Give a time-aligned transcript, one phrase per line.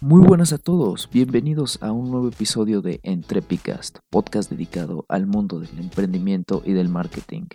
[0.00, 5.58] Muy buenas a todos, bienvenidos a un nuevo episodio de Entrepicast, podcast dedicado al mundo
[5.58, 7.48] del emprendimiento y del marketing.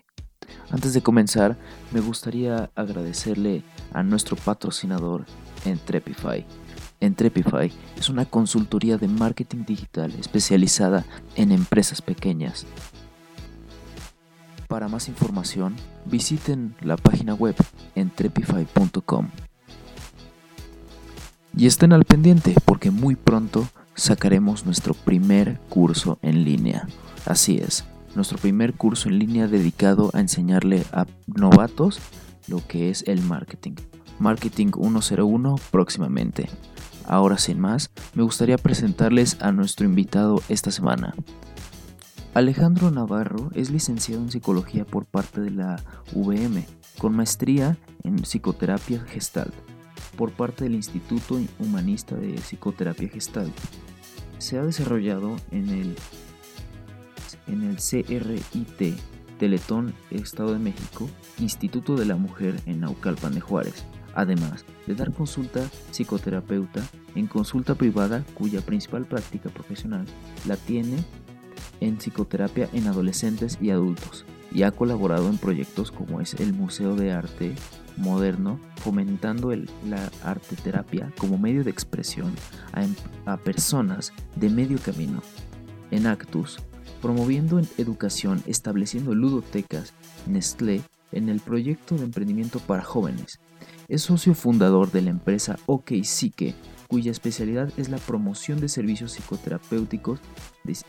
[0.69, 1.57] Antes de comenzar,
[1.93, 5.25] me gustaría agradecerle a nuestro patrocinador
[5.63, 6.45] Entrepify.
[6.99, 11.05] Entrepify es una consultoría de marketing digital especializada
[11.37, 12.65] en empresas pequeñas.
[14.67, 17.55] Para más información, visiten la página web
[17.95, 19.29] entrepify.com.
[21.55, 26.87] Y estén al pendiente porque muy pronto sacaremos nuestro primer curso en línea.
[27.25, 27.85] Así es,
[28.15, 31.99] nuestro primer curso en línea dedicado a enseñarle a novatos
[32.47, 33.75] lo que es el marketing.
[34.17, 36.49] Marketing 101 próximamente.
[37.05, 41.13] Ahora sin más, me gustaría presentarles a nuestro invitado esta semana.
[42.33, 45.83] Alejandro Navarro es licenciado en psicología por parte de la
[46.13, 46.65] VM,
[46.97, 49.53] con maestría en psicoterapia gestalt
[50.17, 53.51] por parte del Instituto Humanista de Psicoterapia Gestal.
[54.37, 55.95] Se ha desarrollado en el,
[57.47, 58.97] en el CRIT,
[59.39, 63.83] Teletón, Estado de México, Instituto de la Mujer en Naucalpan de Juárez,
[64.15, 65.61] además de dar consulta
[65.91, 66.83] psicoterapeuta
[67.15, 70.05] en consulta privada cuya principal práctica profesional
[70.47, 70.97] la tiene
[71.79, 76.95] en psicoterapia en adolescentes y adultos y ha colaborado en proyectos como es el Museo
[76.95, 77.55] de Arte
[77.97, 82.33] moderno, fomentando el, la arteterapia como medio de expresión
[82.71, 82.95] a, em,
[83.43, 85.21] personas de medio camino.
[85.91, 86.59] En Actus,
[87.01, 89.93] promoviendo en educación, estableciendo ludotecas,
[90.25, 93.39] Nestlé, en el proyecto de emprendimiento para jóvenes.
[93.87, 96.55] Es socio fundador de la empresa OK Psique,
[96.87, 100.19] cuya especialidad es la promoción de servicios psicoterapéuticos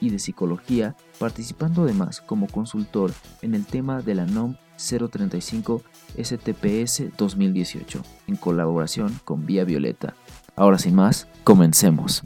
[0.00, 5.83] y de psicología, participando además como consultor en el tema de la NOM 035
[6.22, 10.14] STPS 2018, en colaboración con Vía Violeta.
[10.56, 12.25] Ahora sin más, comencemos.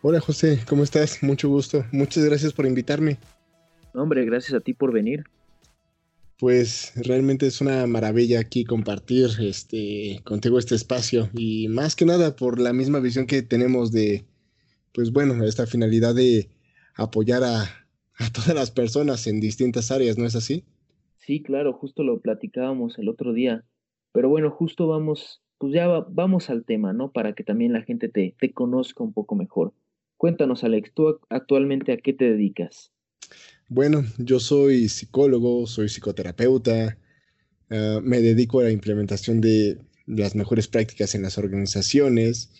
[0.00, 1.22] Hola José, ¿cómo estás?
[1.22, 1.84] Mucho gusto.
[1.90, 3.18] Muchas gracias por invitarme.
[3.94, 5.24] Hombre, gracias a ti por venir.
[6.38, 12.36] Pues realmente es una maravilla aquí compartir este contigo este espacio y más que nada
[12.36, 14.24] por la misma visión que tenemos de
[14.94, 16.48] pues bueno, esta finalidad de
[16.98, 17.64] apoyar a,
[18.34, 20.64] todas las personas en distintas áreas, ¿no es así?
[21.18, 23.64] Sí, claro, justo lo platicábamos el otro día.
[24.12, 27.12] Pero bueno, justo vamos, pues ya vamos al tema, ¿no?
[27.12, 29.72] Para que también la gente te, te conozca un poco mejor.
[30.16, 32.90] Cuéntanos, Alex, ¿tú actualmente a qué te dedicas?
[33.68, 36.98] Bueno, yo soy psicólogo, soy psicoterapeuta,
[37.70, 42.50] ah, me dedico a la implementación de las mejores prácticas en las organizaciones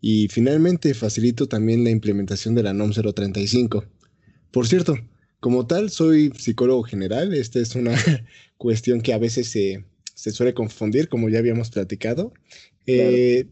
[0.00, 3.84] y finalmente facilito también la implementación de la NOM 035.
[4.50, 4.96] Por cierto,
[5.40, 7.34] como tal, soy psicólogo general.
[7.34, 7.92] Esta es una
[8.58, 9.84] cuestión que a veces se,
[10.14, 12.32] suele confundir, como ya habíamos platicado.
[12.86, 13.46] Eh,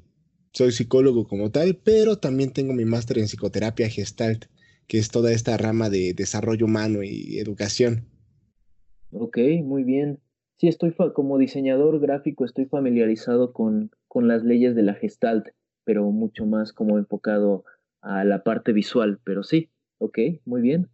[0.52, 4.46] soy psicólogo como tal, pero también tengo mi máster en psicoterapia gestalt,
[4.86, 8.06] que es toda esta rama de desarrollo humano y educación.
[9.12, 10.20] Ok, muy bien.
[10.56, 15.48] Sí, estoy como diseñador gráfico, estoy familiarizado con, con las leyes de la gestalt
[15.84, 17.64] pero mucho más como enfocado
[18.00, 20.88] a la parte visual, pero sí, ok, muy bien.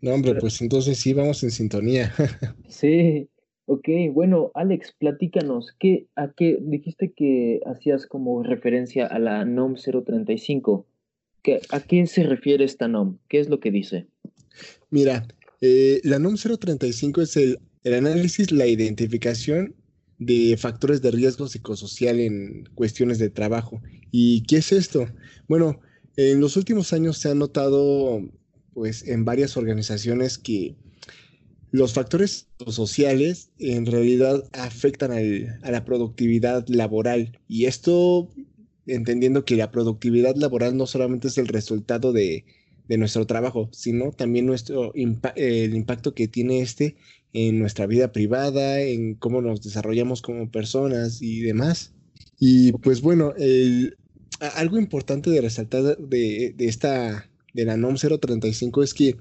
[0.00, 2.12] No, hombre, pues entonces sí vamos en sintonía.
[2.68, 3.28] sí,
[3.66, 9.74] ok, bueno, Alex, platícanos, ¿qué, ¿a qué dijiste que hacías como referencia a la NOM
[9.76, 10.86] 035?
[11.42, 13.18] ¿Qué, ¿A qué se refiere esta NOM?
[13.28, 14.06] ¿Qué es lo que dice?
[14.90, 15.26] Mira,
[15.60, 19.74] eh, la NOM 035 es el, el análisis, la identificación
[20.18, 23.80] de factores de riesgo psicosocial en cuestiones de trabajo.
[24.10, 25.06] ¿Y qué es esto?
[25.48, 25.80] Bueno,
[26.16, 28.22] en los últimos años se ha notado
[28.72, 30.76] pues en varias organizaciones que
[31.70, 35.10] los factores sociales en realidad afectan
[35.62, 38.30] a la productividad laboral y esto
[38.86, 42.44] entendiendo que la productividad laboral no solamente es el resultado de,
[42.86, 46.96] de nuestro trabajo, sino también nuestro el impacto que tiene este
[47.34, 51.92] en nuestra vida privada, en cómo nos desarrollamos como personas y demás.
[52.38, 53.34] Y pues bueno,
[54.54, 59.16] algo importante de resaltar de, de, esta, de la NOM 035 es que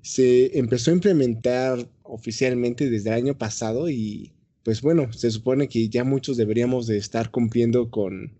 [0.00, 5.88] se empezó a implementar oficialmente desde el año pasado y pues bueno, se supone que
[5.88, 8.32] ya muchos deberíamos de estar cumpliendo con,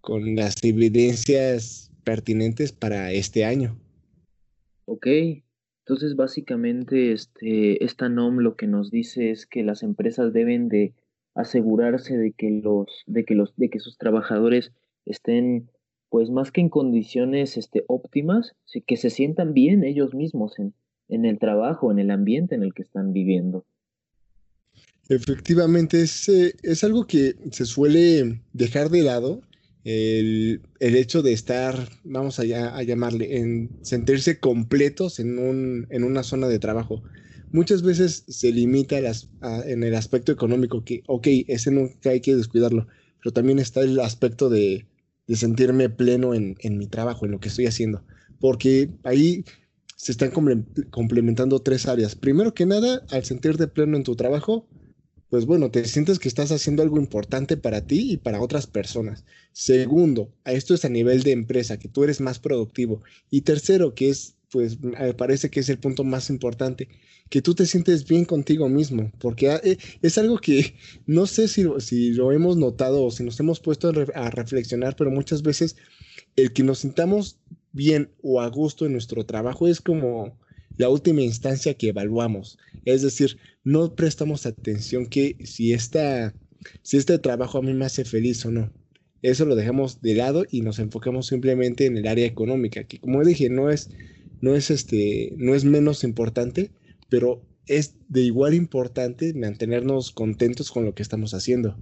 [0.00, 3.78] con las evidencias pertinentes para este año.
[4.86, 5.06] Ok,
[5.84, 10.94] entonces, básicamente, este, esta NOM lo que nos dice es que las empresas deben de
[11.34, 14.72] asegurarse de que los, de que los, de que sus trabajadores
[15.06, 15.70] estén,
[16.08, 18.54] pues más que en condiciones este, óptimas,
[18.86, 20.72] que se sientan bien ellos mismos en,
[21.08, 23.64] en el trabajo, en el ambiente en el que están viviendo.
[25.08, 29.42] Efectivamente, es, eh, es algo que se suele dejar de lado,
[29.84, 36.22] el, hecho de estar, vamos a, a, llamarle, en sentirse completos en, un, en una
[36.22, 37.02] zona de trabajo.
[37.50, 39.28] Muchas veces se limita las,
[39.66, 42.86] en el aspecto económico, que, ok, ese nunca hay que descuidarlo,
[43.22, 44.86] pero también está el aspecto de,
[45.26, 48.04] de sentirme pleno en, en, mi trabajo, en lo que estoy haciendo,
[48.40, 49.44] porque ahí
[49.96, 50.32] se están
[50.90, 52.16] complementando tres áreas.
[52.16, 54.66] Primero que nada, al sentirte pleno en tu trabajo,
[55.32, 59.24] pues bueno, te sientes que estás haciendo algo importante para ti y para otras personas.
[59.52, 63.00] Segundo, esto es a nivel de empresa, que tú eres más productivo.
[63.30, 66.90] Y tercero, que es, pues me parece que es el punto más importante,
[67.30, 70.74] que tú te sientes bien contigo mismo, porque ah, eh, es algo que
[71.06, 75.10] no sé si, si lo hemos notado o si nos hemos puesto a reflexionar, pero
[75.10, 75.76] muchas veces
[76.36, 77.38] el que nos sintamos
[77.72, 80.36] bien o a gusto en nuestro trabajo es como
[80.76, 82.58] la última instancia que evaluamos.
[82.84, 86.34] Es decir, no prestamos atención que si, esta,
[86.82, 88.70] si este trabajo a mí me hace feliz o no.
[89.22, 93.22] Eso lo dejamos de lado y nos enfocamos simplemente en el área económica, que como
[93.24, 93.90] dije, no es,
[94.40, 96.72] no es, este, no es menos importante,
[97.08, 101.76] pero es de igual importante mantenernos contentos con lo que estamos haciendo.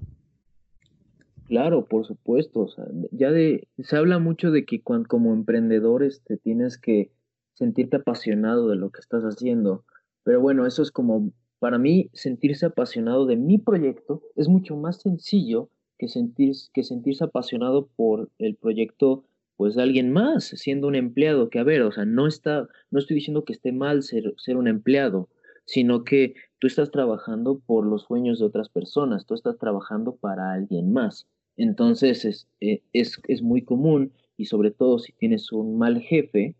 [1.46, 2.68] Claro, por supuesto.
[3.10, 7.10] ya de, se habla mucho de que cuando, como emprendedores te tienes que
[7.60, 9.84] sentirte apasionado de lo que estás haciendo.
[10.24, 15.02] Pero bueno, eso es como, para mí, sentirse apasionado de mi proyecto es mucho más
[15.02, 15.68] sencillo
[15.98, 19.24] que, sentir, que sentirse apasionado por el proyecto
[19.58, 22.98] pues de alguien más, siendo un empleado, que a ver, o sea, no está, no
[22.98, 25.28] estoy diciendo que esté mal ser, ser un empleado,
[25.66, 30.54] sino que tú estás trabajando por los sueños de otras personas, tú estás trabajando para
[30.54, 31.26] alguien más.
[31.58, 36.56] Entonces es, eh, es, es muy común y sobre todo si tienes un mal jefe,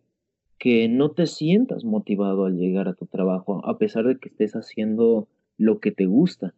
[0.60, 4.52] que no te sientas motivado al llegar a tu trabajo, a pesar de que estés
[4.52, 5.26] haciendo
[5.56, 6.54] lo que te gusta.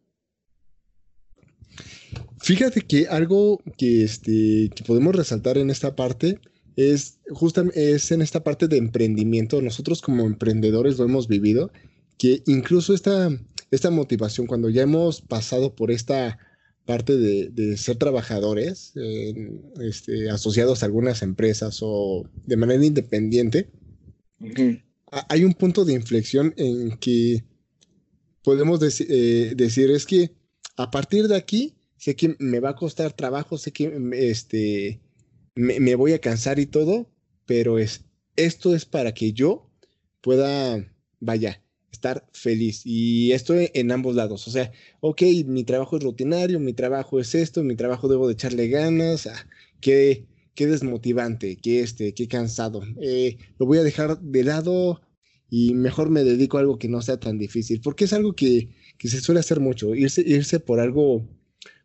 [2.40, 6.40] Fíjate que algo que, este, que podemos resaltar en esta parte
[6.74, 9.62] es justamente es en esta parte de emprendimiento.
[9.62, 11.70] Nosotros como emprendedores lo hemos vivido,
[12.18, 13.30] que incluso esta,
[13.70, 16.38] esta motivación, cuando ya hemos pasado por esta
[16.86, 18.94] parte de, ser trabajadores
[19.80, 23.70] este, asociados a algunas empresas o de manera independiente,
[25.28, 27.44] hay un punto de inflexión en que
[28.42, 30.32] podemos eh, decir es que
[30.76, 35.00] a partir de aquí sé que me va a costar trabajo, sé que este,
[35.54, 37.08] me, voy a cansar y todo,
[37.46, 38.04] pero es,
[38.36, 39.70] esto es para que yo
[40.20, 40.84] pueda,
[41.20, 41.62] vaya,
[41.92, 42.82] estar feliz.
[42.84, 44.48] Y esto en ambos lados.
[44.48, 48.34] O sea, ok, mi trabajo es rutinario, mi trabajo es esto, mi trabajo debo de
[48.34, 49.46] echarle ganas, ah,
[49.80, 52.82] que qué desmotivante, qué este, qué cansado.
[53.00, 55.00] Eh, lo voy a dejar de lado
[55.48, 58.70] y mejor me dedico a algo que no sea tan difícil, porque es algo que,
[58.98, 61.28] se suele hacer mucho, irse, irse por algo,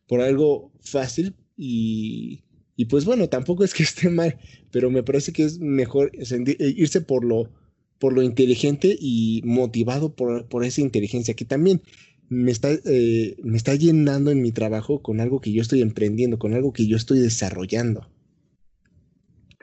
[0.07, 2.43] por algo fácil y,
[2.89, 4.37] pues bueno, tampoco es que esté mal,
[4.71, 7.51] pero me parece que es mejor eh, irse por lo,
[7.99, 11.81] por lo inteligente y motivado por, por esa inteligencia, que también
[12.29, 16.39] me está, eh, me está llenando en mi trabajo con algo que yo estoy emprendiendo,
[16.39, 18.09] con algo que yo estoy desarrollando.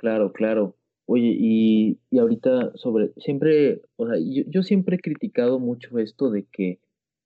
[0.04, 0.76] Claro, claro.
[1.06, 6.30] Oye, y, y ahorita sobre, siempre, o sea, yo, yo, siempre he criticado mucho esto
[6.30, 6.78] de que,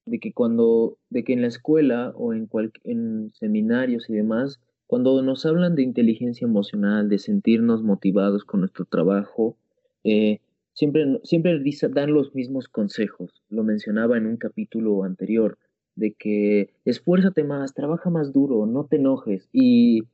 [0.07, 4.61] de que cuando, de que en la escuela o en, cual, en seminarios y demás,
[4.87, 9.57] cuando nos hablan de inteligencia emocional, de sentirnos motivados con nuestro trabajo,
[10.05, 10.39] eh,
[10.73, 13.43] siempre, siempre dan los mismos consejos.
[13.49, 15.59] Lo mencionaba en un capítulo anterior,
[15.97, 19.49] de que esfuérzate más, trabaja más duro, no te enojes.
[19.53, 20.05] Y,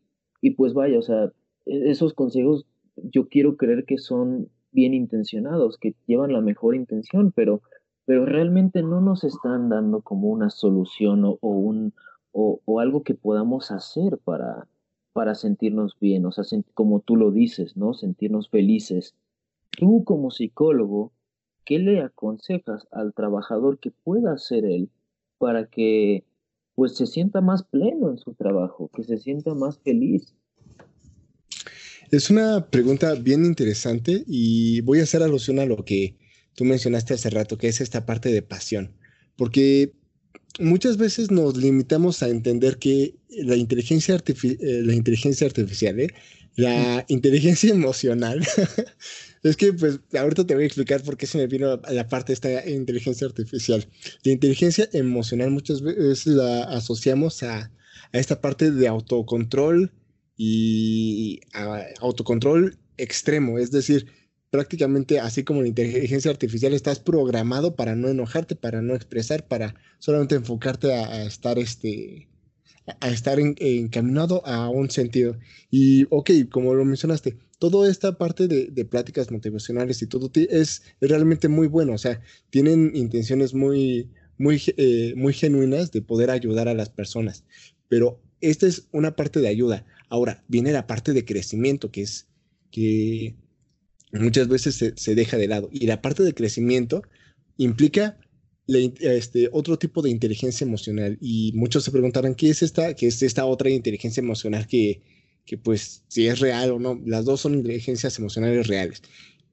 [0.40, 1.30] y pues vaya, o sea,
[1.66, 2.66] esos consejos
[2.96, 7.62] yo quiero creer que son bien intencionados, que llevan la mejor intención, pero,
[8.04, 11.94] pero realmente no nos están dando como una solución o, un,
[12.32, 14.66] o, algo que podamos hacer para,
[15.12, 16.44] para sentirnos bien, o sea,
[16.74, 17.94] como tú lo dices, ¿no?
[17.94, 19.14] Sentirnos felices.
[19.70, 21.12] Tú como psicólogo,
[21.64, 24.90] ¿qué le aconsejas al trabajador que pueda hacer él
[25.38, 26.24] para que
[26.74, 30.34] pues se sienta más pleno en su trabajo, que se sienta más feliz?
[32.14, 36.14] Es una pregunta bien interesante y voy a hacer alusión a lo que
[36.54, 38.92] tú mencionaste hace rato, que es esta parte de pasión,
[39.36, 39.92] porque
[40.60, 46.06] muchas veces nos limitamos a entender que la inteligencia, eh, la inteligencia artificial, ¿eh?
[46.54, 48.46] la inteligencia emocional,
[49.42, 52.08] es que pues ahorita te voy a explicar por qué se me vino a la
[52.08, 53.88] parte de esta inteligencia artificial.
[54.22, 57.72] La inteligencia emocional muchas veces la asociamos a,
[58.12, 59.90] a esta parte de autocontrol,
[60.36, 61.40] y
[62.00, 64.06] autocontrol extremo, es decir,
[64.54, 69.74] prácticamente así como la inteligencia artificial estás programado para no enojarte, para no expresar, para
[69.98, 72.28] solamente enfocarte a, estar este
[73.00, 75.36] a estar encaminado a un sentido.
[75.72, 81.48] Y ok, como lo mencionaste, toda esta parte de, pláticas motivacionales y todo es, realmente
[81.48, 86.74] muy bueno, o sea, tienen intenciones muy, muy, eh, muy genuinas de poder ayudar a
[86.74, 87.42] las personas,
[87.88, 89.84] pero esta es una parte de ayuda.
[90.14, 92.28] Ahora, viene la parte de crecimiento, que es
[92.70, 93.34] que
[94.12, 95.68] muchas veces se, deja de lado.
[95.72, 97.02] Y la parte de crecimiento
[97.56, 98.16] implica
[98.68, 101.18] este, otro tipo de inteligencia emocional.
[101.20, 102.94] Y muchos se preguntarán, ¿qué es esta?
[102.94, 105.02] ¿Qué es esta otra inteligencia emocional que,
[105.44, 107.02] que pues si es real o no?
[107.04, 109.02] Las dos son inteligencias emocionales reales.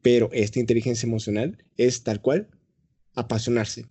[0.03, 2.50] Pero esta inteligencia emocional es tal cual
[3.15, 3.88] apasionarse.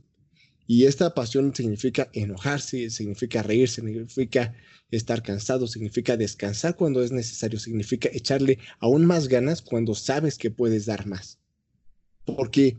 [0.72, 4.54] Y esta pasión significa enojarse, significa reírse, significa
[4.92, 10.52] estar cansado, significa descansar cuando es necesario, significa echarle aún más ganas cuando sabes que
[10.52, 11.40] puedes dar más.
[12.24, 12.76] Porque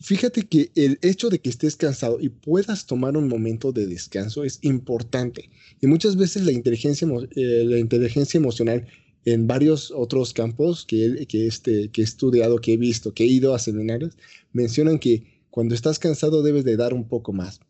[0.00, 4.42] fíjate que el hecho de que estés cansado y puedas tomar un momento de descanso
[4.42, 5.50] es importante.
[5.82, 8.86] Y muchas veces la inteligencia, eh, la inteligencia emocional
[9.26, 13.26] en varios otros campos que, que, este, que he estudiado, que he visto, que he
[13.26, 14.16] ido a seminarios,
[14.54, 17.60] mencionan que cuando estás cansado debes de dar un poco más.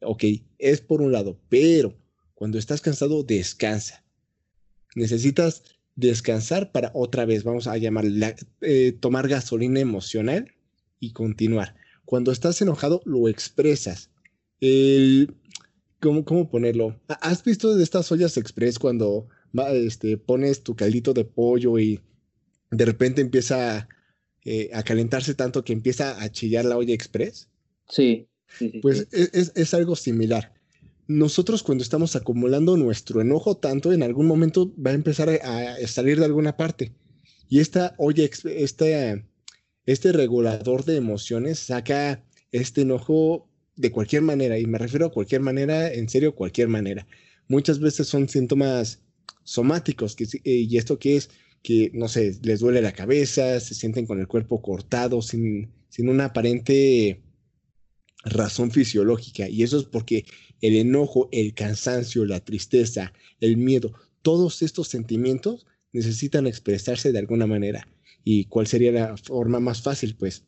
[0.00, 0.22] Ok,
[0.58, 1.92] es por un lado, pero
[2.34, 4.04] cuando estás cansado, descansa.
[4.94, 5.64] Necesitas
[5.96, 10.52] descansar para otra vez, vamos a llamarle, eh, tomar gasolina emocional
[11.00, 11.74] y continuar.
[12.04, 14.10] Cuando estás enojado, lo expresas.
[15.98, 17.00] ¿cómo, ¿Cómo ponerlo?
[17.08, 19.26] ¿Has visto de estas ollas express cuando
[19.72, 22.00] este, pones tu caldito de pollo y
[22.70, 23.88] de repente empieza
[24.46, 27.48] eh, a calentarse tanto que empieza a chillar la olla express?
[27.88, 28.26] Sí.
[28.80, 30.56] pues e, Es, es, algo similar
[31.08, 36.18] nosotros cuando estamos acumulando nuestro enojo tanto, en algún momento va a empezar a, salir
[36.18, 36.92] de alguna parte.
[37.48, 39.24] Y esta, oye, este,
[39.86, 45.42] este regulador de emociones saca este enojo de cualquier manera, y me refiero a cualquier
[45.42, 47.06] manera, en serio, cualquier manera.
[47.46, 49.00] Muchas veces son síntomas
[49.44, 51.30] somáticos, que, eh, y esto que es
[51.66, 56.08] que, no sé, les duele la cabeza, se sienten con el cuerpo cortado, sin, sin
[56.08, 57.24] una aparente
[58.22, 59.48] razón fisiológica.
[59.48, 60.24] Y eso es porque
[60.60, 67.48] el enojo, el cansancio, la tristeza, el miedo, todos estos sentimientos necesitan expresarse de alguna
[67.48, 67.88] manera.
[68.22, 70.14] ¿Y cuál sería la forma más fácil?
[70.14, 70.44] Pues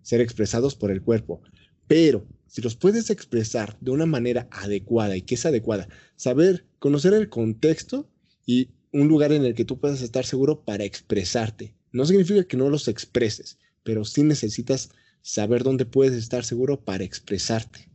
[0.00, 1.42] ser expresados por el cuerpo.
[1.86, 5.90] Pero si los puedes expresar de una manera adecuada, ¿y que es adecuada?
[6.16, 8.08] Saber, conocer el contexto
[8.46, 11.74] y un lugar en el que tú puedas estar seguro para expresarte.
[11.92, 14.90] No significa que no los expreses, pero sí necesitas
[15.22, 17.88] saber dónde puedes estar seguro para expresarte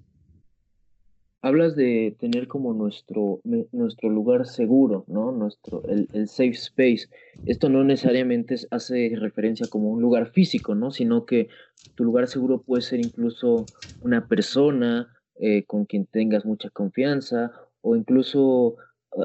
[1.43, 5.33] hablas de tener como nuestro, nuestro lugar seguro, ¿no?
[5.33, 7.09] Nuestro, el, safe space.
[7.45, 10.89] Esto no necesariamente hace referencia como un lugar físico, ¿no?
[10.89, 11.49] Sino que
[11.95, 13.65] tu lugar seguro puede ser incluso
[14.01, 18.77] una persona eh, con quien tengas mucha confianza o incluso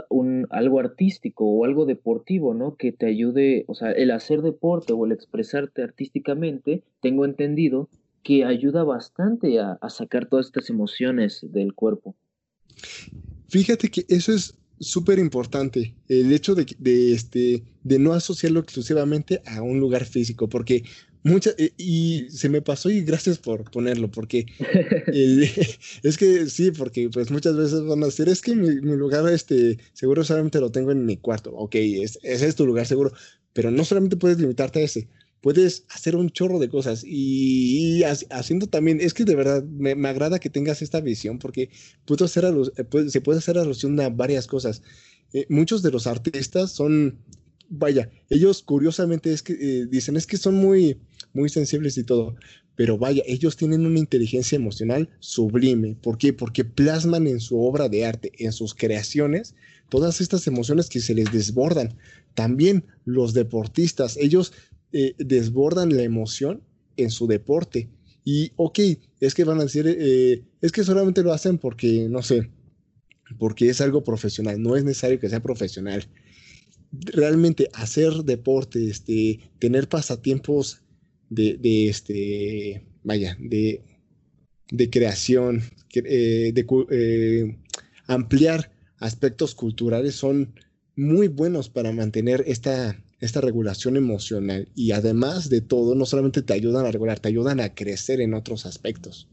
[0.09, 2.77] un, algo artístico o algo deportivo, ¿no?
[2.77, 7.89] Que te ayude, o sea, el hacer deporte o el expresarte artísticamente, tengo entendido
[8.23, 12.15] que ayuda bastante a, sacar todas estas emociones del cuerpo.
[13.49, 19.43] Fíjate que eso es súper importante, el hecho de, de, este, de no asociarlo exclusivamente
[19.47, 20.85] a un lugar físico, porque
[21.23, 24.47] muchas, eh, y se me pasó y gracias por ponerlo, porque
[26.03, 29.79] es que sí, porque pues muchas veces van a decir, es que mi, lugar este,
[29.93, 33.13] seguro solamente lo tengo en mi cuarto, ok, ese es tu lugar seguro,
[33.53, 35.09] pero no solamente puedes limitarte a ese,
[35.41, 40.39] puedes hacer un chorro de cosas y, haciendo también, es que de verdad me, agrada
[40.39, 41.71] que tengas esta visión porque
[42.05, 44.83] puedo hacer eh, se puede hacer alusión a varias cosas.
[45.33, 47.19] Eh, muchos de los artistas son,
[47.69, 50.99] vaya, ellos curiosamente es que eh, dicen es que son muy,
[51.33, 52.35] muy sensibles y todo,
[52.79, 55.97] pero vaya, ellos tienen una inteligencia emocional sublime.
[56.01, 56.33] ¿Por qué?
[56.33, 59.55] Porque plasman en su obra de arte, en sus creaciones,
[59.89, 61.97] todas estas emociones que se les desbordan.
[62.35, 64.53] También los deportistas, ellos
[64.93, 66.63] eh, desbordan la emoción
[66.97, 67.89] en su deporte.
[68.25, 68.79] Y, ok,
[69.21, 72.51] es que van a decir, eh, es que solamente lo hacen porque, no sé,
[73.39, 76.05] porque es algo profesional, no es necesario que sea profesional.
[76.93, 80.83] Realmente hacer deporte, este, tener pasatiempos
[81.31, 83.83] de, este, vaya, de,
[84.71, 85.63] de creación,
[85.95, 87.57] eh,
[88.07, 90.55] ampliar aspectos culturales son
[90.97, 96.53] muy buenos para mantener esta, esta regulación emocional y además de todo, no solamente te
[96.53, 99.29] ayudan a regular, te ayudan a crecer en otros aspectos.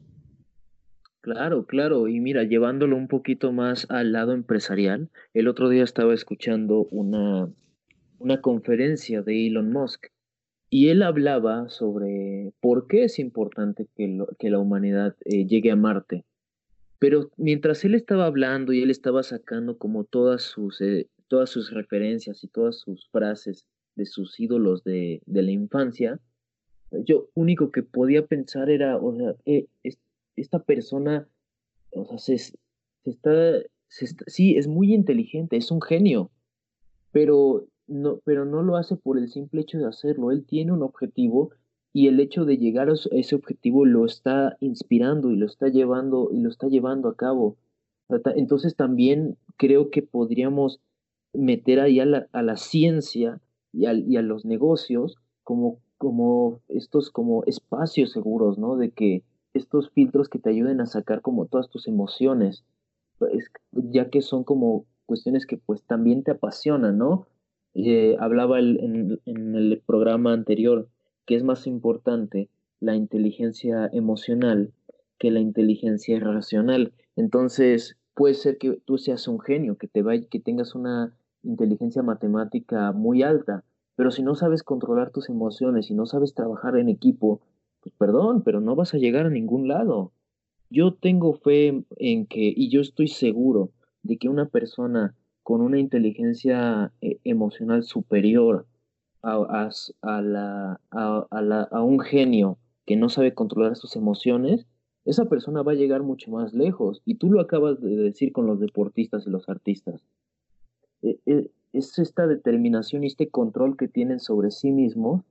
[1.22, 2.08] Claro, claro.
[2.08, 7.50] Y mira, llevándolo un poquito más al lado empresarial, el otro día estaba escuchando una,
[8.20, 10.08] una conferencia de Elon Musk
[10.70, 15.76] y él hablaba sobre por qué es importante que, que la humanidad eh, llegue a
[15.76, 16.26] Marte.
[17.00, 21.72] Pero mientras él estaba hablando y él estaba sacando como todas sus, eh, todas sus
[21.72, 23.66] referencias y todas sus frases
[23.96, 26.20] de sus ídolos de, de la infancia,
[27.04, 29.68] yo único que podía pensar era, o sea, eh,
[30.36, 31.28] esta persona,
[31.92, 32.54] o sea, se,
[33.06, 33.62] está,
[34.28, 36.32] sí, es muy inteligente, es un genio,
[37.12, 40.32] pero no, pero no lo hace por el simple hecho de hacerlo.
[40.32, 41.52] Él tiene un objetivo
[41.94, 46.30] y el hecho de llegar a ese objetivo lo está inspirando y lo está llevando
[46.32, 47.58] y lo está llevando a cabo.
[48.36, 50.82] Entonces también creo que podríamos
[51.34, 53.42] meter ahí a la ciencia
[53.76, 58.78] y a, y a, los negocios como, como estos como espacios seguros, ¿no?
[58.78, 62.64] De que estos filtros que te ayuden a sacar como todas tus emociones,
[63.18, 67.28] pues, ya que son como cuestiones que pues también te apasionan, ¿no?
[67.74, 70.88] Eh, hablaba en, el programa anterior
[71.26, 74.74] que es más importante la inteligencia emocional
[75.18, 76.94] que la inteligencia racional.
[77.16, 81.16] Entonces, puede ser que tú seas un genio, que, te vaya, que tengas una
[81.46, 83.64] inteligencia matemática muy alta,
[83.96, 87.42] pero si no sabes controlar tus emociones, y no sabes trabajar en equipo,
[87.82, 90.12] pues perdón, pero no vas a llegar a ningún lado.
[90.70, 93.72] Yo tengo fe en que, y yo estoy seguro
[94.04, 98.66] de que una persona con una inteligencia eh, emocional superior
[99.22, 99.70] a,
[100.02, 104.66] a, la, a, un genio que no sabe controlar sus emociones,
[105.06, 107.02] esa persona va a llegar mucho más lejos.
[107.06, 110.04] Y tú lo acabas de decir con los deportistas y los artistas.
[111.06, 115.24] E, e, es esta determinación y este control que tienen sobre sí mismos.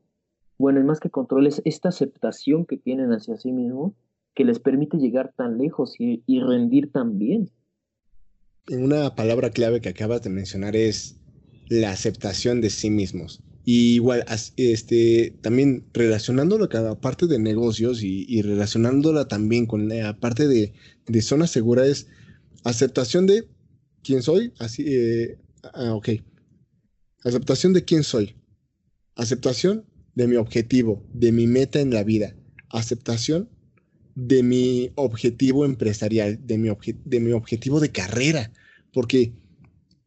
[0.59, 3.93] Bueno, y más que control, es esta aceptación que tienen hacia sí mismos
[4.35, 7.51] que les permite llegar tan lejos y, rendir tan bien
[8.69, 11.17] una palabra clave que acabas de mencionar es
[11.69, 13.43] la aceptación de sí mismos.
[13.67, 14.25] Y igual,
[14.57, 20.73] este, también relacionándolo con la parte de negocios y, relacionándola también con la parte de,
[21.23, 22.07] zona segura es
[22.65, 23.47] aceptación de
[24.03, 25.39] quién soy, así, eh,
[25.75, 26.11] ah, ok.
[27.25, 28.37] Aceptación de quién soy.
[29.17, 32.35] Aceptación de mi objetivo, de mi meta en la vida.
[32.69, 33.49] Aceptación
[34.15, 38.53] de mi objetivo empresarial, de mi, objetivo de carrera,
[38.93, 39.33] porque,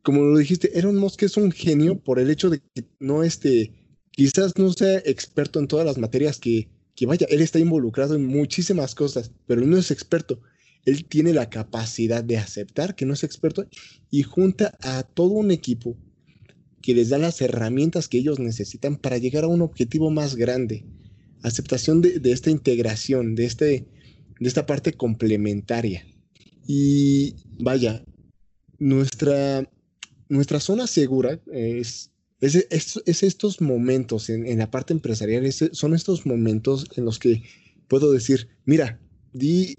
[0.02, 3.74] como lo dijiste, Elon Musk es un genio por el hecho de que no este,
[4.12, 8.26] quizás no sea experto en todas las materias que, que vaya, él está involucrado en
[8.26, 10.40] muchísimas cosas, pero no es experto.
[10.88, 13.68] Él tiene la capacidad de aceptar que no es experto
[14.10, 15.98] y junta a todo un equipo
[16.82, 20.86] que les da las herramientas que ellos necesitan para llegar a un objetivo más grande.
[21.44, 23.66] Aceptación de, de esta integración, de, este,
[24.40, 26.08] de esta parte complementaria.
[26.66, 28.06] Y vaya,
[28.80, 29.70] nuestra,
[30.30, 37.04] nuestra zona segura es, es, estos momentos en, la parte empresarial, son estos momentos en
[37.04, 37.44] los que
[37.90, 39.02] puedo decir, mira,
[39.34, 39.76] di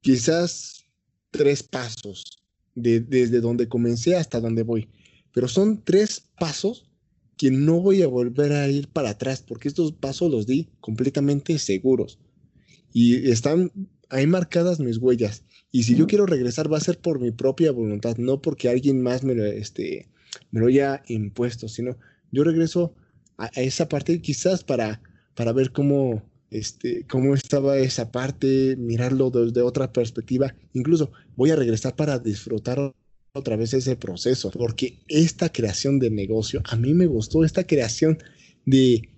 [0.00, 0.84] quizás
[1.30, 2.42] tres pasos
[2.74, 4.88] desde donde comencé hasta donde voy,
[5.32, 6.90] pero son tres pasos
[7.36, 11.58] que no voy a volver a ir para atrás porque estos pasos los di completamente
[11.58, 12.18] seguros.
[12.92, 13.72] Y están
[14.10, 15.44] ahí marcadas mis huellas.
[15.72, 19.00] Y si yo quiero regresar va a ser por mi propia voluntad, no porque alguien
[19.00, 20.10] más me lo, este,
[20.50, 21.96] me lo haya impuesto, sino
[22.32, 22.94] yo regreso
[23.38, 25.00] a, esa parte quizás para,
[25.34, 30.54] para ver cómo, este, cómo estaba esa parte, mirarlo desde otra perspectiva.
[30.72, 32.92] Incluso voy a regresar para disfrutar
[33.32, 38.18] otra vez ese proceso, porque esta creación de negocio, a mí me gustó esta creación
[38.66, 39.08] de,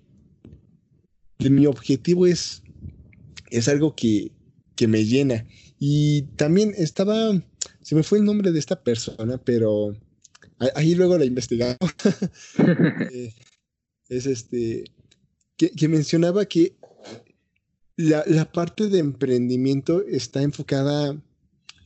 [1.39, 2.61] de mi objetivo es,
[3.49, 4.31] es algo que,
[4.75, 5.47] que me llena.
[5.79, 7.31] Y también estaba,
[7.81, 9.95] se me fue el nombre de esta persona, pero
[10.75, 11.77] ahí luego la investigamos.
[13.11, 13.33] Eh,
[14.09, 14.83] es este,
[15.57, 16.75] que, mencionaba que
[17.95, 21.15] la, la, parte de emprendimiento está enfocada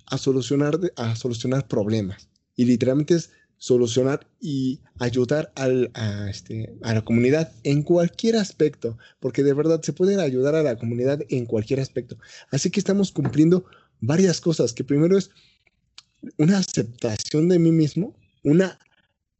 [0.05, 2.29] a solucionar, a solucionar problemas.
[2.55, 8.97] Y literalmente es solucionar y ayudar al, a, este, a la comunidad en cualquier aspecto,
[9.19, 12.17] porque de verdad se puede ayudar a la comunidad en cualquier aspecto.
[12.51, 13.65] Así que estamos cumpliendo
[13.99, 15.31] varias cosas, que primero es
[16.37, 18.79] una aceptación de mí mismo, una,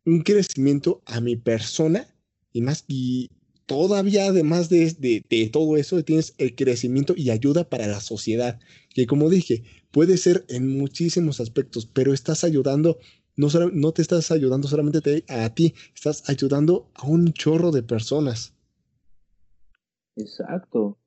[0.06, 2.08] un crecimiento a mi persona
[2.54, 3.30] y más, y
[3.68, 9.06] todavía además de, de, todo eso tienes el crecimiento y ayuda para la sociedad, que
[9.06, 12.98] como dije, puede ser en muchísimos aspectos, pero estás ayudando
[13.38, 18.56] no, te estás ayudando solamente a ti, estás ayudando a un chorro de personas.
[20.16, 20.98] Exacto.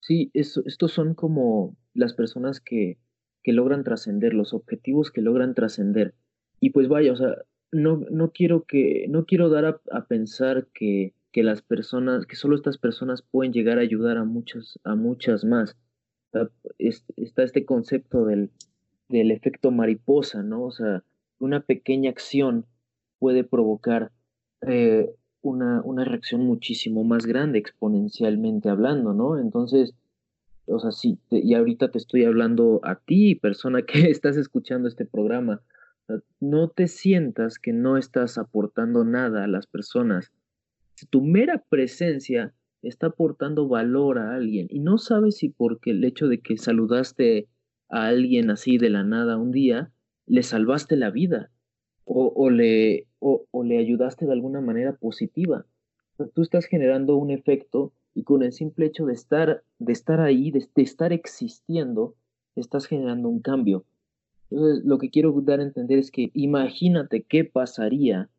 [0.00, 2.98] Sí, estos son como las personas que,
[3.42, 6.14] que logran trascender, los objetivos que logran trascender.
[6.58, 7.36] Y pues vaya, o sea,
[7.70, 12.54] no, no quiero que, no quiero dar a, pensar que, que las personas, que solo
[12.54, 15.76] estas personas pueden llegar a ayudar a muchas, a muchas más.
[16.78, 18.50] Está este concepto del,
[19.08, 20.62] del efecto mariposa, ¿no?
[20.62, 21.02] O sea,
[21.40, 22.66] una pequeña acción
[23.18, 24.12] puede provocar
[24.60, 25.10] eh,
[25.42, 29.36] una, una, reacción muchísimo más grande, exponencialmente hablando, ¿no?
[29.36, 29.92] Entonces,
[30.66, 35.04] o sea, sí, y ahorita te estoy hablando a ti, persona que estás escuchando este
[35.04, 35.62] programa,
[36.38, 40.30] no te sientas que no estás aportando nada a las personas.
[40.94, 46.04] Si tu mera presencia está aportando valor a alguien y no sabes si porque el
[46.04, 47.48] hecho de que saludaste
[47.88, 49.92] a alguien así de la nada un día,
[50.26, 51.50] le salvaste la vida
[52.04, 55.66] o, le, o, le ayudaste de alguna manera positiva.
[56.34, 60.50] tú estás generando un efecto y con el simple hecho de estar, de estar ahí,
[60.50, 62.14] de, estar existiendo,
[62.54, 63.84] estás generando un cambio.
[64.50, 68.30] Entonces, lo que quiero dar a entender es que imagínate qué pasaría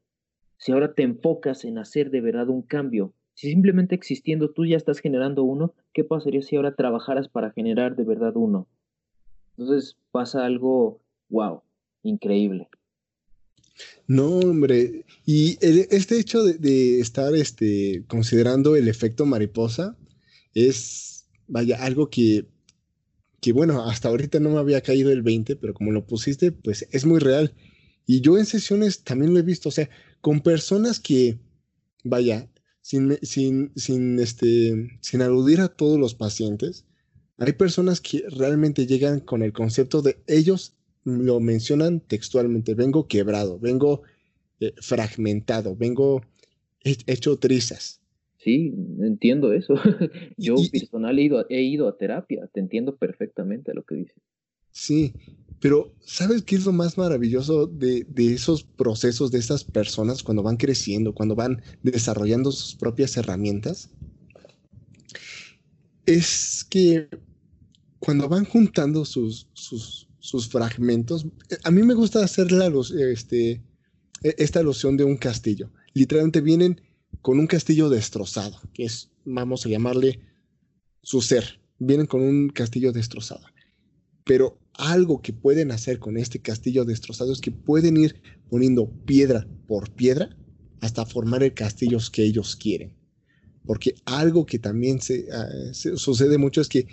[0.65, 3.13] si ahora te enfocas en hacer de verdad un cambio.
[3.35, 7.95] Si simplemente existiendo tú ya estás generando uno, ¿qué pasaría si ahora trabajaras para generar
[7.95, 8.67] de verdad uno?
[9.55, 11.61] Entonces pasa algo, wow,
[12.01, 12.67] increíble.
[14.07, 15.05] No, hombre.
[15.23, 19.95] Y este hecho de, estar este, considerando el efecto mariposa
[20.55, 22.47] es, vaya, algo que,
[23.39, 26.87] que, bueno, hasta ahorita no me había caído el 20, pero como lo pusiste, pues
[26.89, 27.53] es muy real.
[28.07, 29.89] Y yo en sesiones también lo he visto, o sea,
[30.25, 31.37] con personas que,
[32.03, 32.49] vaya,
[32.81, 36.83] sin, sin, sin, este, sin aludir a todos los pacientes,
[37.37, 43.59] hay personas que realmente llegan con el concepto de ellos lo mencionan textualmente, vengo quebrado,
[43.59, 44.01] vengo
[44.61, 46.23] eh, fragmentado, vengo
[46.83, 48.01] hecho trizas.
[48.39, 49.75] Sí, entiendo eso.
[50.37, 54.23] Yo personal he ido, he ido a terapia, te entiendo perfectamente lo que dices.
[54.71, 55.13] Sí,
[55.59, 60.57] pero ¿sabes qué es lo más maravilloso de, esos procesos, de esas personas cuando van
[60.57, 63.89] creciendo, cuando van desarrollando sus propias herramientas?
[66.05, 67.09] Es que
[67.99, 71.27] cuando van juntando sus, sus, sus fragmentos.
[71.63, 72.71] A mí me gusta hacer la,
[73.11, 73.63] este,
[74.23, 75.71] e, esta alusión de un castillo.
[75.93, 76.81] Literalmente vienen
[77.21, 80.19] con un castillo destrozado, que es, vamos a llamarle
[81.01, 81.61] su ser.
[81.77, 83.45] Vienen con un castillo destrozado.
[84.25, 89.47] Pero algo que pueden hacer con este castillo destrozado es que pueden ir poniendo piedra
[89.67, 90.35] por piedra
[90.81, 92.93] hasta formar el castillo que ellos quieren.
[93.65, 96.87] Porque algo que también se, ah, se sucede mucho es que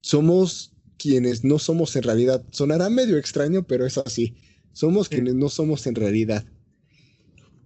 [0.00, 2.44] somos quienes no somos en realidad.
[2.50, 4.34] Sonará medio extraño, pero es así.
[4.72, 6.44] Somos quienes no somos en realidad.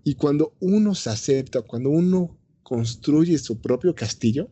[0.04, 4.48] Y cuando uno se acepta, cuando uno construye su propio castillo,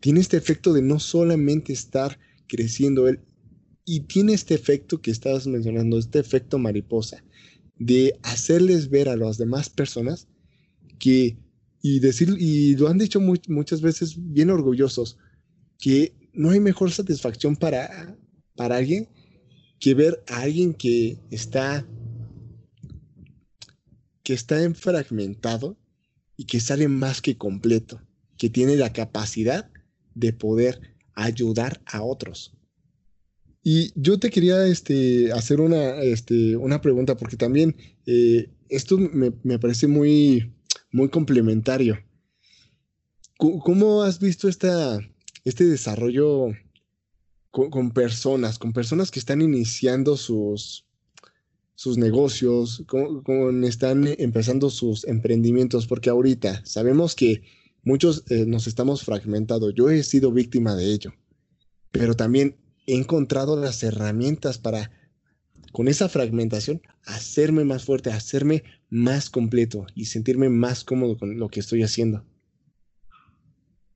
[0.00, 3.20] tiene este efecto de no solamente estar creciendo él,
[3.88, 7.24] y tiene este efecto que estabas mencionando, este efecto mariposa,
[7.78, 10.28] de hacerles ver a las demás personas
[10.98, 11.38] que,
[11.80, 15.16] y decir, y lo han dicho muchas veces bien orgullosos,
[15.78, 18.14] que no hay mejor satisfacción para,
[18.56, 19.08] para alguien
[19.80, 21.86] que ver a alguien que está
[24.22, 25.78] que está enfragmentado
[26.36, 28.02] y que sale más que completo,
[28.36, 29.70] que tiene la capacidad
[30.14, 32.57] de poder ayudar a otros.
[33.62, 39.32] Y yo te quería este, hacer una, este, una pregunta, porque también eh, esto me,
[39.42, 40.52] me, parece muy,
[40.92, 41.98] muy complementario.
[43.36, 44.98] ¿Cómo has visto esta,
[45.44, 46.48] este desarrollo
[47.50, 50.86] con, personas, con personas que están iniciando sus,
[51.74, 57.42] sus negocios, con, están empezando sus emprendimientos, porque ahorita sabemos que
[57.82, 59.70] muchos eh, nos estamos fragmentando.
[59.70, 61.12] Yo he sido víctima de ello,
[61.90, 62.56] pero también
[62.88, 64.90] he encontrado las herramientas para,
[65.72, 71.50] con esa fragmentación, hacerme más fuerte, hacerme más completo y sentirme más cómodo con lo
[71.50, 72.24] que estoy haciendo.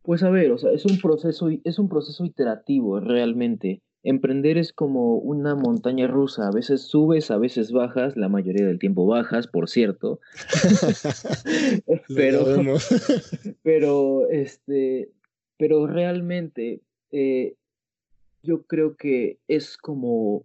[0.02, 3.80] Pues a ver, o sea, es un proceso, es un proceso iterativo realmente.
[4.02, 8.78] Emprender es como una montaña rusa, a veces subes, a veces bajas, la mayoría del
[8.78, 10.20] tiempo bajas, por cierto.
[12.14, 12.44] pero,
[13.62, 15.12] pero, este,
[15.56, 17.54] pero realmente eh,
[18.42, 20.44] yo creo que es como,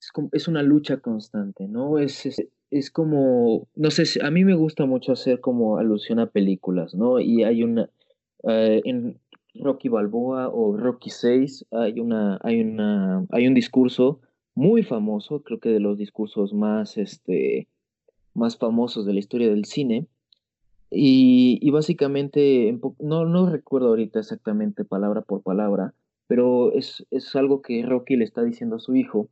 [0.00, 1.98] es como, es una lucha constante, ¿no?
[1.98, 6.30] Es, es, es como, no sé, a mí me gusta mucho hacer como alusión a
[6.30, 7.20] películas, ¿no?
[7.20, 7.90] Y hay una,
[8.44, 9.18] eh, en
[9.54, 14.20] Rocky Balboa o Rocky 6 hay, una, hay, una, hay un discurso
[14.54, 17.68] muy famoso, creo que de los discursos más, este,
[18.34, 20.06] más famosos de la historia del cine.
[20.92, 25.94] Y, y básicamente, no, no recuerdo ahorita exactamente palabra por palabra,
[26.30, 29.28] pero es, es algo que Rocky le está diciendo a su hijo.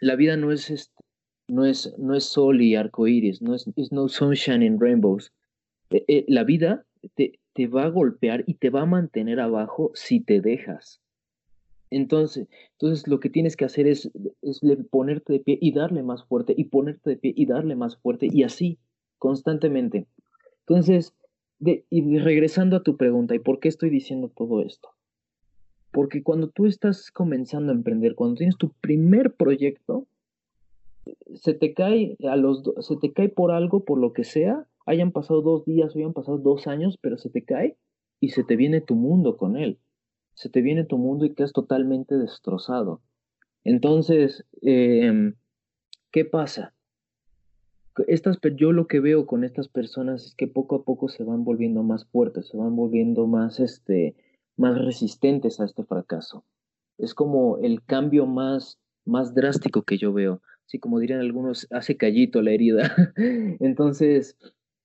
[0.00, 1.04] La vida no es, este,
[1.46, 5.32] no es, no es sol y arco iris, no es no sunshine and rainbows
[5.90, 9.92] Eh, eh, la vida te, te va a golpear y te va a mantener abajo
[9.94, 11.00] si te dejas.
[11.90, 14.10] Entonces, entonces lo que tienes que hacer es,
[14.42, 14.60] es,
[14.90, 18.26] ponerte de pie y darle más fuerte y ponerte de pie y darle más fuerte
[18.28, 18.80] y así
[19.18, 20.08] constantemente.
[20.66, 21.14] Entonces,
[21.60, 24.97] de, y regresando a tu pregunta, ¿y por qué estoy diciendo todo esto?
[25.90, 30.06] Porque cuando tú estás comenzando a emprender, cuando tienes tu primer proyecto,
[31.34, 35.12] se te cae a los se te cae por algo, por lo que sea, hayan
[35.12, 37.76] pasado dos días hayan pasado dos años, pero se te cae
[38.20, 39.78] y se te viene tu mundo con él.
[40.34, 43.00] Se te viene tu mundo y quedas totalmente destrozado.
[43.64, 45.34] Entonces, em,
[46.10, 46.74] ¿qué pasa?
[48.06, 51.44] Estas, yo lo que veo con estas personas es que poco a poco se van
[51.44, 54.14] volviendo más fuertes, se van volviendo más, este,
[54.58, 56.44] más resistentes a este fracaso.
[56.98, 60.42] Es como el cambio más, más drástico que yo veo.
[60.66, 62.94] Así como dirían algunos, hace callito la herida.
[63.60, 64.36] Entonces,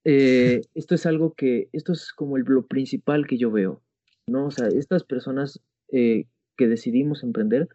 [0.05, 3.81] eh, esto es algo que, esto es como el, lo principal que yo veo,
[4.27, 4.47] ¿no?
[4.47, 5.59] O sea, estas personas
[5.91, 7.67] eh, que decidimos emprender,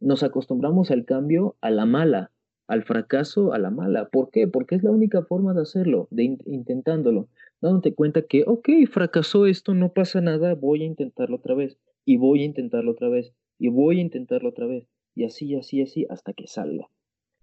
[0.00, 2.30] nos acostumbramos al cambio a la mala,
[2.66, 4.08] al fracaso a la mala.
[4.08, 4.48] ¿Por qué?
[4.48, 7.28] Porque es la única forma de hacerlo, de intentándolo
[7.60, 12.16] dándote cuenta que, ok, fracasó esto, no pasa nada, voy a intentarlo otra vez, y
[12.16, 16.06] voy a intentarlo otra vez, y voy a intentarlo otra vez, y así, así, así,
[16.10, 16.88] hasta que salga.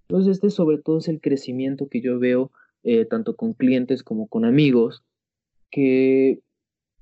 [0.07, 2.51] Entonces, este sobre todo es el crecimiento que yo veo
[2.83, 5.03] eh, tanto con clientes como con amigos,
[5.71, 6.39] que,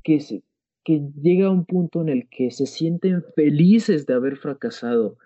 [0.03, 0.43] que, se,
[0.83, 5.17] que llega a un punto en el que se sienten felices de haber fracasado,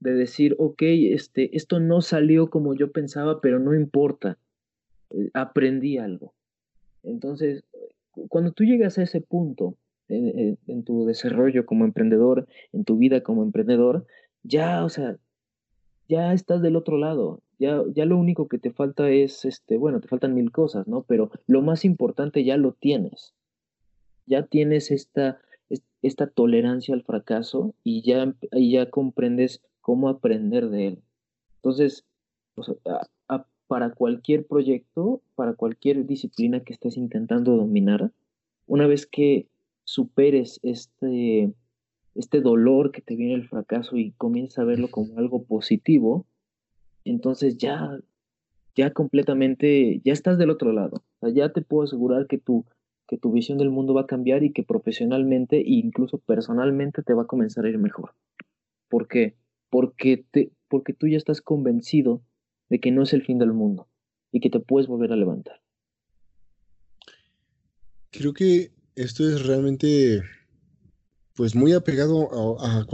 [0.00, 4.38] de decir, ok, este, esto no salió como yo pensaba, pero no importa,
[5.10, 6.34] eh, aprendí algo.
[7.02, 7.64] Entonces,
[8.28, 9.76] cuando tú llegas a ese punto
[10.08, 14.06] en, tu desarrollo como emprendedor, en tu vida como emprendedor,
[14.42, 15.16] ya, o sea,
[16.08, 17.40] ya estás del otro lado.
[17.58, 21.02] Ya, ya lo único que te falta es, este, bueno, te faltan mil cosas, ¿no?
[21.02, 23.34] Pero lo más importante ya lo tienes.
[24.26, 25.40] Ya tienes esta,
[26.02, 31.02] esta tolerancia al fracaso y ya, ya comprendes cómo aprender de él.
[31.56, 32.04] Entonces,
[33.66, 38.12] para cualquier proyecto, para cualquier disciplina que estés intentando dominar,
[38.66, 39.46] una vez que
[39.84, 41.54] superes este,
[42.14, 46.26] este dolor que te viene el fracaso y comienzas a verlo como algo positivo,
[47.06, 47.98] entonces ya,
[48.76, 51.02] ya completamente, ya estás del otro lado.
[51.34, 52.66] ya te puedo asegurar que tu,
[53.06, 57.14] que tu visión del mundo va a cambiar y que profesionalmente e incluso personalmente te
[57.14, 58.12] va a comenzar a ir mejor.
[58.90, 59.34] ¿Por qué?
[59.70, 62.22] Porque, te, porque tú ya estás convencido
[62.68, 63.88] de que no es el fin del mundo
[64.32, 65.60] y que te puedes volver a levantar.
[68.10, 70.22] Creo que esto es realmente,
[71.34, 72.28] pues muy apegado
[72.60, 72.86] a,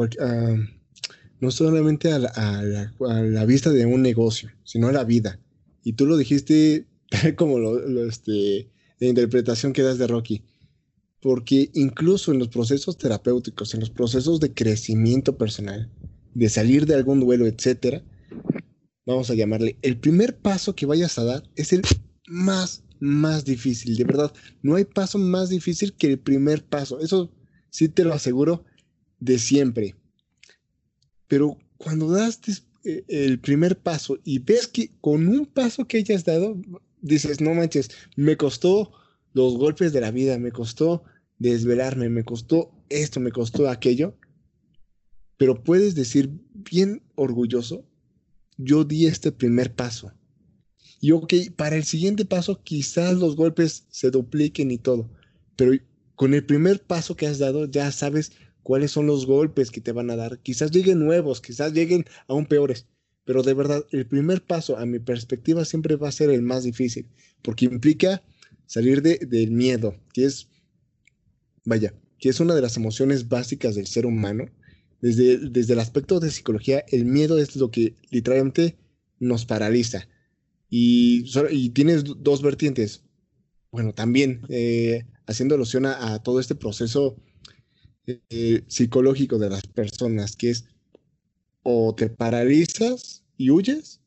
[1.40, 5.40] no solamente a la, vista de un negocio, sino a la vida.
[5.82, 6.86] Y tú lo dijiste
[7.36, 10.42] como lo, este, la interpretación que das de Rocky.
[11.20, 15.90] Porque incluso en los procesos terapéuticos, en los procesos de crecimiento personal,
[16.34, 18.02] de salir de algún duelo, etcétera,
[19.06, 21.82] vamos a llamarle, el primer paso que vayas a dar es el
[22.26, 23.96] más, más difícil.
[23.96, 27.00] De verdad, no hay paso más difícil que el primer paso.
[27.00, 27.30] Eso
[27.70, 28.64] sí te lo aseguro
[29.20, 29.94] de siempre.
[31.28, 32.40] Pero cuando das
[32.84, 36.56] eh, el primer paso y ves que con un paso que hayas dado,
[37.00, 38.92] dices, no manches, me costó
[39.32, 41.04] los golpes de la vida, me costó
[41.38, 44.16] desvelarme, me costó esto, me costó aquello.
[45.36, 47.84] Pero puedes decir bien orgulloso,
[48.56, 50.12] yo di este primer paso.
[51.00, 55.10] Y ok, para el siguiente paso quizás los golpes se dupliquen y todo,
[55.56, 55.72] pero
[56.14, 59.92] con el primer paso que has dado ya sabes cuáles son los golpes que te
[59.92, 60.38] van a dar.
[60.38, 62.86] Quizás lleguen nuevos, quizás lleguen aún peores,
[63.24, 66.62] pero de verdad el primer paso a mi perspectiva siempre va a ser el más
[66.62, 67.06] difícil,
[67.42, 68.22] porque implica
[68.66, 70.48] salir de, del miedo, que es,
[71.64, 74.46] vaya, que es una de las emociones básicas del ser humano
[75.12, 78.78] desde, el aspecto de psicología, el miedo es lo que literalmente
[79.18, 80.08] nos paraliza.
[80.70, 83.02] Y, y tienes dos vertientes.
[83.70, 87.16] Bueno, también eh, haciendo alusión a, todo este proceso
[88.06, 90.64] eh, psicológico de las personas, que es
[91.62, 94.00] o te paralizas y huyes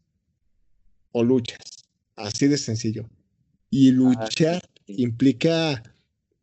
[1.11, 1.85] o luchas.
[2.15, 3.07] Así de sencillo.
[3.69, 5.83] Y luchar implica,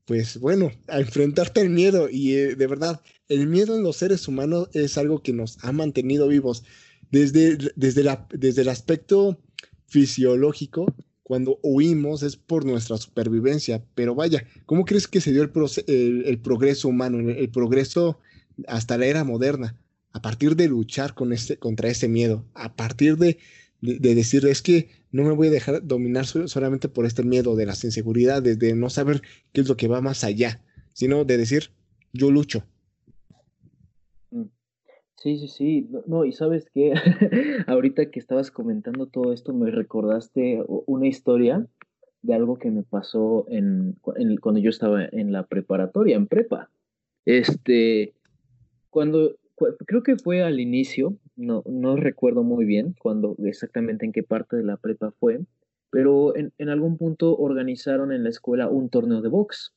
[0.04, 2.08] pues bueno, a enfrentarte al miedo.
[2.08, 5.72] Y eh, de verdad, el miedo en los seres humanos es algo que nos ha
[5.72, 6.64] mantenido vivos.
[7.10, 9.40] Desde, desde, la, desde el aspecto
[9.86, 10.86] fisiológico,
[11.22, 13.84] cuando huimos es por nuestra supervivencia.
[13.94, 15.50] Pero vaya, ¿cómo crees que se dio el,
[16.40, 18.18] progreso humano, el, progreso
[18.68, 19.76] hasta la era moderna?
[20.12, 23.38] A partir de luchar con este, contra ese miedo, a partir de,
[23.80, 27.66] de, decir, es que no me voy a dejar dominar solamente por este miedo de
[27.66, 31.70] las inseguridades, de no saber qué es lo que va más allá, sino de decir,
[32.12, 32.64] yo lucho.
[35.24, 35.88] Sí, sí, sí.
[36.06, 36.92] No, y sabes qué,
[37.66, 41.66] ahorita que estabas comentando todo esto, me recordaste una historia
[42.20, 46.68] de algo que me pasó en, cuando yo estaba en la preparatoria, en prepa.
[47.24, 48.12] Este,
[48.90, 49.38] cuando,
[49.86, 54.56] creo que fue al inicio, no, no recuerdo muy bien cuando exactamente en qué parte
[54.56, 55.40] de la prepa fue,
[55.88, 59.72] pero en, en algún punto organizaron en la escuela un torneo de box.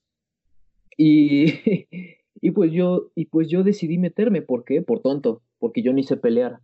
[0.97, 1.53] Y,
[2.41, 4.81] y, pues yo, y pues yo decidí meterme, ¿por qué?
[4.81, 6.59] Por tonto, porque yo ni sé pelear.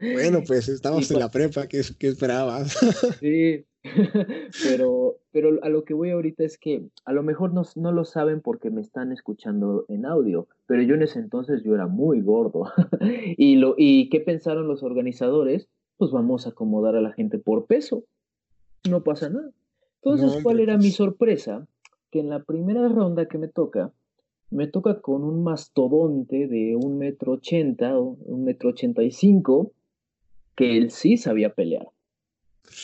[0.00, 2.76] Bueno, pues estamos en la prepa, ¿qué, qué esperabas?
[3.20, 3.64] Sí,
[4.62, 8.04] pero, pero a lo que voy ahorita es que a lo mejor no, no, lo
[8.04, 12.20] saben porque me están escuchando en audio, pero yo en ese entonces yo era muy
[12.20, 12.70] gordo.
[13.36, 15.68] y, lo, ¿Y qué pensaron los organizadores?
[15.96, 18.04] Pues vamos a acomodar a la gente por peso.
[18.88, 19.50] No pasa nada.
[20.02, 21.66] Entonces, ¿cuál era mi pues sorpresa?
[22.10, 23.92] Que en la primera ronda que me toca,
[24.52, 29.72] me toca con un mastodonte de un metro ochenta o un metro ochenta y cinco,
[30.54, 31.88] que él sí sabía pelear.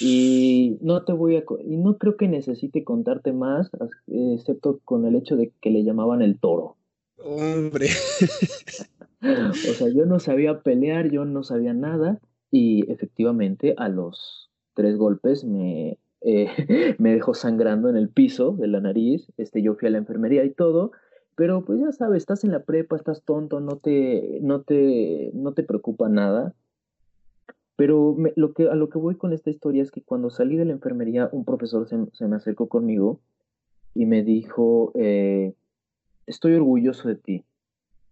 [0.00, 3.70] Y no te voy a y no creo que necesite contarte más,
[4.06, 6.76] excepto con el hecho de que le llamaban el toro.
[7.18, 7.88] Hombre.
[9.22, 14.96] o sea, yo no sabía pelear, yo no sabía nada y efectivamente a los tres
[14.96, 19.26] golpes me, eh, me dejó sangrando en el piso de la nariz.
[19.36, 20.92] Este, yo fui a la enfermería y todo,
[21.38, 25.52] pero pues ya sabes, estás en la prepa, estás tonto, no te, no te, no
[25.52, 26.52] te preocupa nada.
[27.76, 30.64] Pero lo que, a lo que voy con esta historia es que cuando salí de
[30.64, 33.20] la enfermería, un profesor se, me acercó conmigo
[33.94, 35.54] y me dijo, eh,
[36.26, 37.44] estoy orgulloso de ti.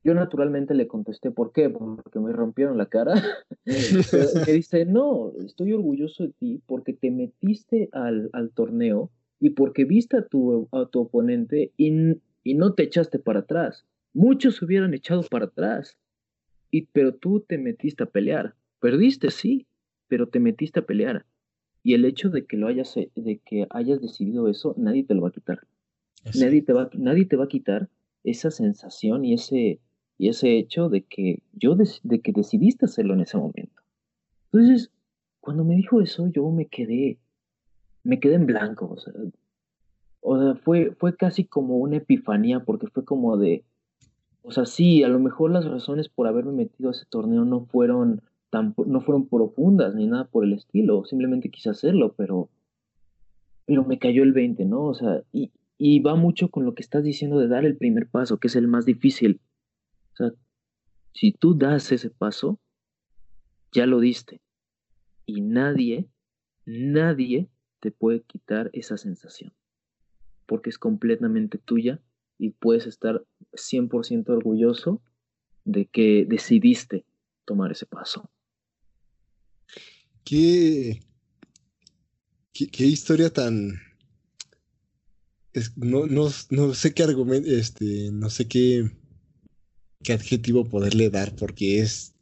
[0.04, 1.68] Yo naturalmente le contesté, ¿por qué?
[1.68, 3.14] Porque me rompieron la cara.
[3.66, 3.72] me
[4.52, 9.10] dice, no, estoy orgulloso de ti porque te metiste al, al torneo
[9.40, 13.84] y porque viste a tu, a tu oponente y, y, no te echaste para atrás.
[14.12, 15.96] Muchos hubieran echado para atrás,
[16.70, 18.54] y, pero tú te metiste a pelear.
[18.80, 19.66] Perdiste, sí,
[20.08, 21.26] pero te metiste a pelear.
[21.82, 25.22] Y el hecho de que lo hayas, de que hayas decidido eso, nadie te lo
[25.22, 25.66] va a quitar.
[26.34, 27.88] Nadie te va, nadie te va a quitar
[28.24, 29.80] esa sensación y ese,
[30.18, 33.82] y ese hecho de que yo de que decidiste hacerlo en ese momento.
[34.52, 34.90] Entonces,
[35.40, 37.18] cuando me dijo eso, yo me quedé,
[38.02, 38.90] me quedé en blanco.
[38.90, 39.12] O sea,
[40.20, 43.64] o sea fue, fue casi como una epifanía, porque fue como de,
[44.42, 47.66] o sea, sí, a lo mejor las razones por haberme metido a ese torneo no
[47.66, 48.22] fueron
[48.86, 52.48] no fueron profundas ni nada por el estilo, simplemente quise hacerlo, pero,
[53.66, 54.84] pero me cayó el 20, ¿no?
[54.84, 58.08] O sea, y, y va mucho con lo que estás diciendo de dar el primer
[58.08, 59.40] paso, que es el más difícil.
[60.12, 60.32] O sea,
[61.12, 62.58] si tú das ese paso,
[63.72, 64.40] ya lo diste.
[65.26, 66.08] Y nadie,
[66.64, 67.48] nadie
[67.80, 69.52] te puede quitar esa sensación.
[70.46, 72.00] Porque es completamente tuya
[72.38, 75.02] y puedes estar 100% orgulloso
[75.64, 77.04] de que decidiste
[77.44, 78.30] tomar ese paso.
[80.24, 81.02] Qué,
[82.52, 83.80] qué, historia tan...
[85.76, 88.90] no, no, sé qué argumento, este, no sé qué,
[90.02, 92.14] qué adjetivo poderle dar, porque es...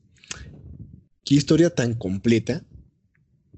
[1.25, 2.63] Qué historia tan completa,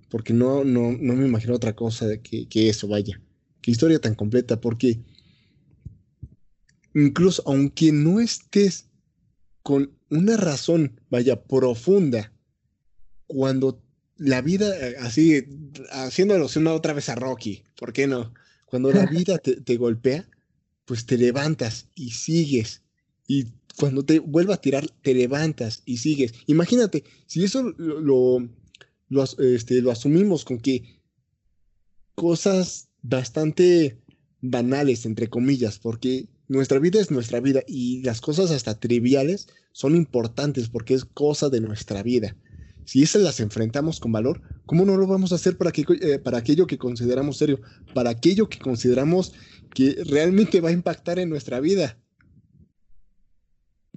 [0.09, 3.21] porque no, no, no me imagino otra cosa que, que eso, vaya.
[3.67, 5.01] Qué historia tan completa, porque
[6.95, 8.91] incluso aunque no estés
[9.65, 12.33] con una razón, vaya, profunda,
[13.27, 13.83] cuando
[14.19, 15.49] la vida, eh, así,
[15.91, 18.33] haciendo alusión otra vez a Rocky, ¿por qué no?
[18.67, 20.29] Cuando la vida te, golpea,
[20.85, 22.85] pues te levantas y sigues.
[23.27, 26.35] Y cuando te vuelva a tirar, te levantas y sigues.
[26.47, 28.49] Imagínate, si eso lo,
[29.09, 31.03] lo, este, lo asumimos con que
[32.15, 33.99] cosas bastante
[34.41, 39.97] banales, entre comillas, porque nuestra vida es nuestra vida y las cosas hasta triviales son
[39.97, 42.37] importantes porque es cosa de nuestra vida
[42.87, 46.39] si esas las enfrentamos con valor, ¿cómo no lo vamos a hacer para, eh, para
[46.39, 47.61] aquello que consideramos serio,
[47.93, 49.35] para aquello que consideramos
[49.75, 51.99] que realmente va a impactar en nuestra vida?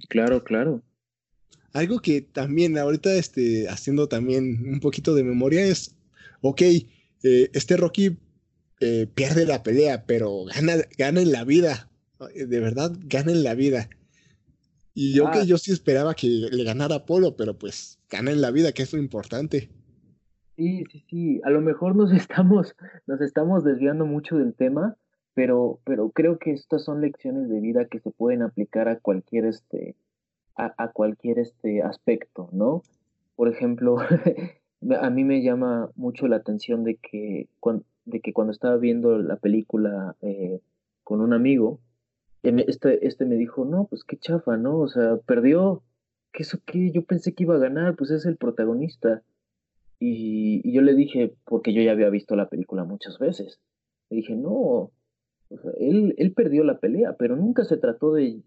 [0.08, 0.82] Claro, claro.
[1.72, 5.94] Algo que también ahorita este, haciendo también un poquito de memoria es,
[6.40, 6.86] ok, eh,
[7.22, 8.18] este Rocky
[8.80, 11.88] eh, pierde la pelea, pero gana, gana en la vida,
[12.34, 13.88] de verdad gana en la vida.
[14.94, 15.44] Y yo que ah.
[15.44, 18.92] yo sí esperaba que le ganara Polo, pero pues gana en la vida, que es
[18.92, 19.70] lo importante.
[20.56, 21.40] Sí, sí, sí.
[21.44, 22.74] A lo mejor nos estamos,
[23.06, 24.96] nos estamos desviando mucho del tema,
[25.34, 29.46] pero, pero creo que estas son lecciones de vida que se pueden aplicar a cualquier
[29.46, 29.96] este,
[30.56, 32.82] a, cualquier este aspecto, ¿no?
[33.36, 33.96] Por ejemplo,
[35.00, 37.48] a mí me llama mucho la atención de que
[38.06, 40.60] de que cuando estaba viendo la película eh,
[41.04, 41.80] con un amigo,
[42.42, 44.78] este, este me dijo, no, pues qué chafa, ¿no?
[44.78, 45.82] O sea, perdió,
[46.32, 46.90] ¿qué eso qué?
[46.90, 49.22] Yo pensé que iba a ganar, pues es el protagonista.
[49.98, 53.60] Y, yo le dije, porque yo ya había visto la película muchas veces,
[54.08, 54.90] le dije, no,
[55.78, 58.40] él, él perdió la pelea, pero nunca se trató de,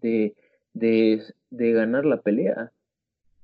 [0.72, 2.72] de, de ganar la pelea.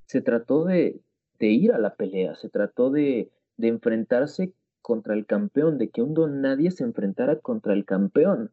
[0.07, 1.01] Se trató de,
[1.41, 6.03] de ir a la pelea, se trató de, de enfrentarse contra el campeón, de que
[6.03, 8.51] un don nadie se enfrentara contra el campeón.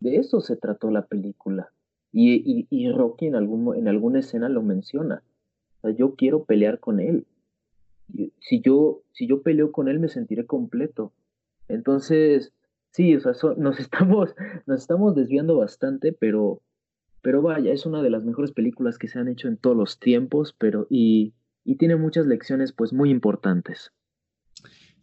[0.00, 1.70] De eso se trató la película.
[2.12, 5.22] Y, y, Rocky en, algún, en alguna escena lo menciona.
[5.96, 7.26] Yo quiero pelear con él.
[8.38, 11.12] Si yo, si yo peleo con él me sentiré completo.
[11.68, 12.52] Entonces,
[12.90, 14.34] sí, o sea, nos, estamos,
[14.66, 16.60] nos estamos desviando bastante, pero,
[17.20, 19.98] pero vaya, es una de las mejores películas que se han hecho en todos los
[19.98, 21.32] tiempos, pero y,
[21.64, 23.90] y tiene muchas lecciones pues muy importantes.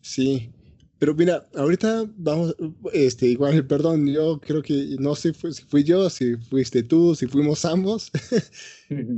[0.01, 0.53] Sí,
[1.01, 2.55] pero mira, ahorita vamos,
[2.93, 7.25] este, igual, perdón, yo creo que no sé si fui yo, si fuiste tú, si
[7.27, 8.11] fuimos ambos.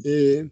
[0.06, 0.52] Eh,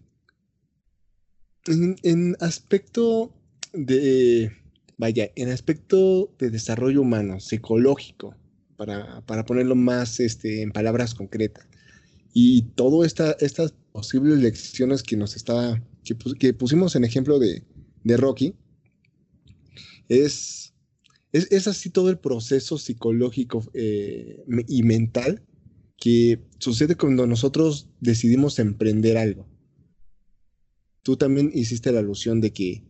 [1.67, 3.31] en, aspecto
[3.71, 4.51] de,
[4.97, 8.35] vaya, en aspecto de desarrollo humano, psicológico,
[8.77, 11.67] para, para ponerlo más este, en palabras concretas,
[12.33, 17.64] y todas esta, estas posibles lecciones que nos está, que, pusimos en ejemplo de,
[18.04, 18.56] de Rocky,
[20.10, 20.72] es
[21.34, 25.41] es, así todo el proceso psicológico eh, y mental
[25.97, 29.47] que sucede cuando nosotros decidimos emprender algo.
[31.04, 32.84] Tú también hiciste la alusión de que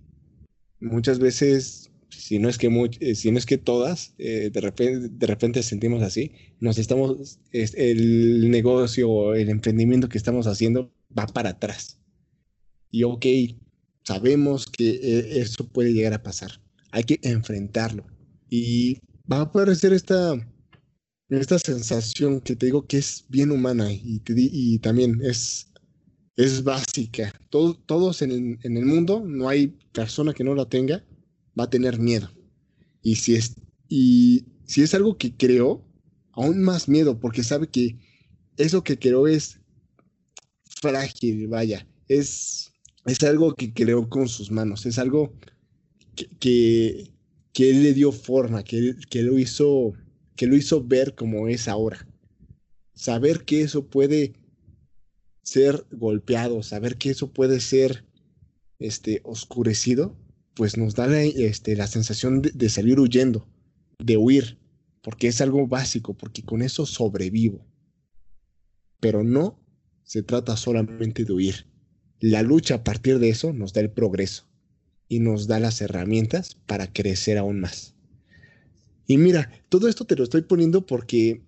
[0.80, 2.68] muchas veces, si no es que,
[3.00, 7.40] eh, si no es que todas, eh, de, repente, de repente sentimos así, nos estamos,
[7.52, 12.01] el negocio o el emprendimiento que estamos haciendo va para atrás.
[12.92, 13.26] Y ok,
[14.04, 16.52] sabemos que eso puede llegar a pasar.
[16.92, 18.06] Hay que enfrentarlo
[18.50, 19.00] y
[19.32, 20.36] va a aparecer esta,
[21.30, 25.72] esta sensación que te digo que es bien humana y, y también es,
[26.36, 27.34] es básica.
[27.50, 31.04] todos en el, mundo, no hay persona que no la tenga,
[31.58, 32.30] va a tener miedo.
[33.02, 33.56] Y si es,
[33.88, 35.86] y si es algo que creó,
[36.34, 37.98] aún más miedo, porque sabe que
[38.58, 39.60] eso que creó es
[40.66, 42.71] frágil, vaya, es,
[43.06, 45.34] es algo que creó con sus manos, es algo
[46.40, 47.12] que,
[47.54, 49.94] que él le dio forma, que, que, lo hizo,
[50.36, 52.08] que lo hizo ver como es ahora.
[52.94, 54.34] Saber que eso puede
[55.42, 58.06] ser golpeado, saber que eso puede ser
[58.80, 60.16] este, oscurecido,
[60.54, 63.48] pues nos da la, este, la sensación de, de salir huyendo,
[63.98, 64.60] de huir,
[65.02, 67.66] porque es algo básico, porque con eso sobrevivo.
[69.00, 69.60] Pero no
[70.04, 71.71] se trata solamente de huir.
[72.22, 74.48] La lucha a partir de eso nos da el progreso
[75.10, 77.96] y nos da las herramientas para crecer aún más.
[79.08, 81.42] Y mira, todo esto te lo estoy poniendo porque,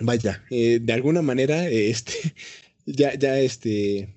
[0.00, 2.12] vaya, eh, de alguna manera, eh, este,
[2.84, 4.14] ya, ya, este,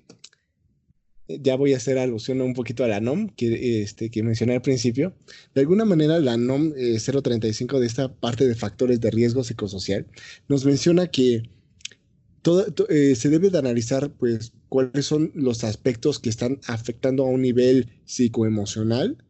[1.26, 4.62] ya voy a hacer alusión un poquito a la NOM que, este, que mencioné al
[4.62, 5.14] principio.
[5.54, 10.06] De alguna manera, la NOM 035 eh, de esta parte de factores de riesgo psicosocial
[10.48, 11.42] nos menciona que
[12.42, 17.42] todo, se debe de analizar, pues, cuáles son los aspectos que están afectando a un
[17.42, 19.22] nivel psicoemocional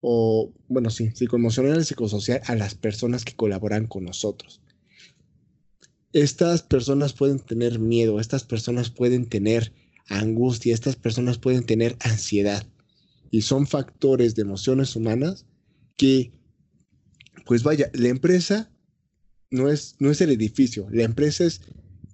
[0.00, 4.62] o, bueno, sí, psicoemocional y psicosocial a las personas que colaboran con nosotros.
[6.14, 9.70] Estas personas pueden tener miedo, estas personas pueden tener
[10.08, 12.66] angustia, estas personas pueden tener ansiedad
[13.30, 15.44] y son factores de emociones humanas
[15.98, 16.32] que,
[17.44, 18.72] pues vaya, la empresa
[19.50, 21.60] no es, no es el edificio, la empresa es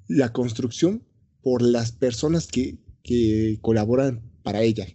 [0.09, 1.05] la construcción
[1.43, 2.79] por las personas que,
[3.61, 4.87] colaboran para ella.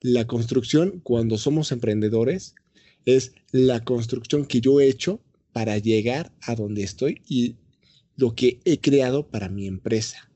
[0.00, 2.54] La construcción, cuando somos emprendedores,
[3.04, 5.22] es la construcción que yo he hecho
[5.52, 7.56] para llegar a donde estoy y
[8.16, 10.30] lo que he creado para mi empresa.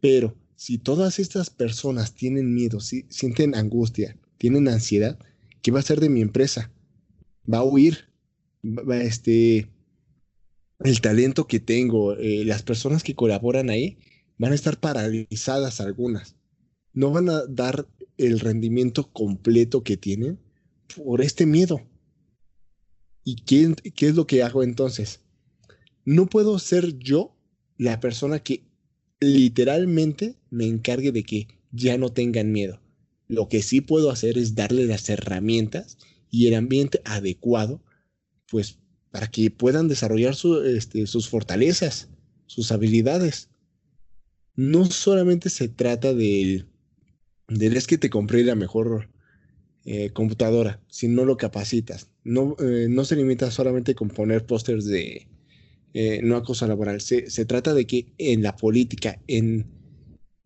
[0.00, 5.18] Pero si todas estas personas tienen miedo, si, sienten angustia, tienen ansiedad,
[5.62, 6.72] ¿qué va a hacer de mi empresa?
[7.50, 8.08] Va a huir,
[8.64, 9.68] va, este,
[10.80, 13.98] el talento que tengo, eh, las personas que colaboran ahí,
[14.38, 16.36] van a estar paralizadas algunas.
[16.92, 17.86] No van a dar
[18.18, 20.38] el rendimiento completo que tienen
[20.94, 21.80] por este miedo.
[23.24, 25.20] ¿Y qué, qué es lo que hago entonces?
[26.04, 27.36] No puedo ser yo
[27.76, 28.62] la persona que
[29.20, 32.80] literalmente me encargue de que ya no tengan miedo.
[33.28, 35.98] Lo que sí puedo hacer es darle las herramientas
[36.30, 37.82] y el ambiente adecuado,
[38.48, 38.78] pues
[39.16, 40.34] para que puedan desarrollar
[40.66, 42.10] este, sus fortalezas,
[42.44, 43.48] sus habilidades.
[44.56, 46.66] No solamente se trata del,
[47.48, 49.08] del es que te compré la mejor
[49.86, 52.10] eh, computadora si no lo capacitas.
[52.24, 55.26] No, eh, no se limita solamente con poner pósters de
[56.22, 57.00] no acoso laboral.
[57.00, 59.64] Se, se, trata de que en la política, en,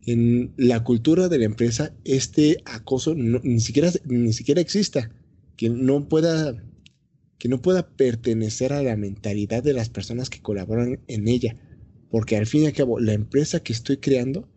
[0.05, 5.11] en la cultura de la empresa, este acoso ni, siquiera, ni siquiera exista.
[5.57, 6.55] Que no pueda
[7.41, 11.57] que no pueda pertenecer a la mentalidad de las personas que colaboran en ella.
[12.11, 14.47] Porque al fin y al cabo, la empresa que estoy creando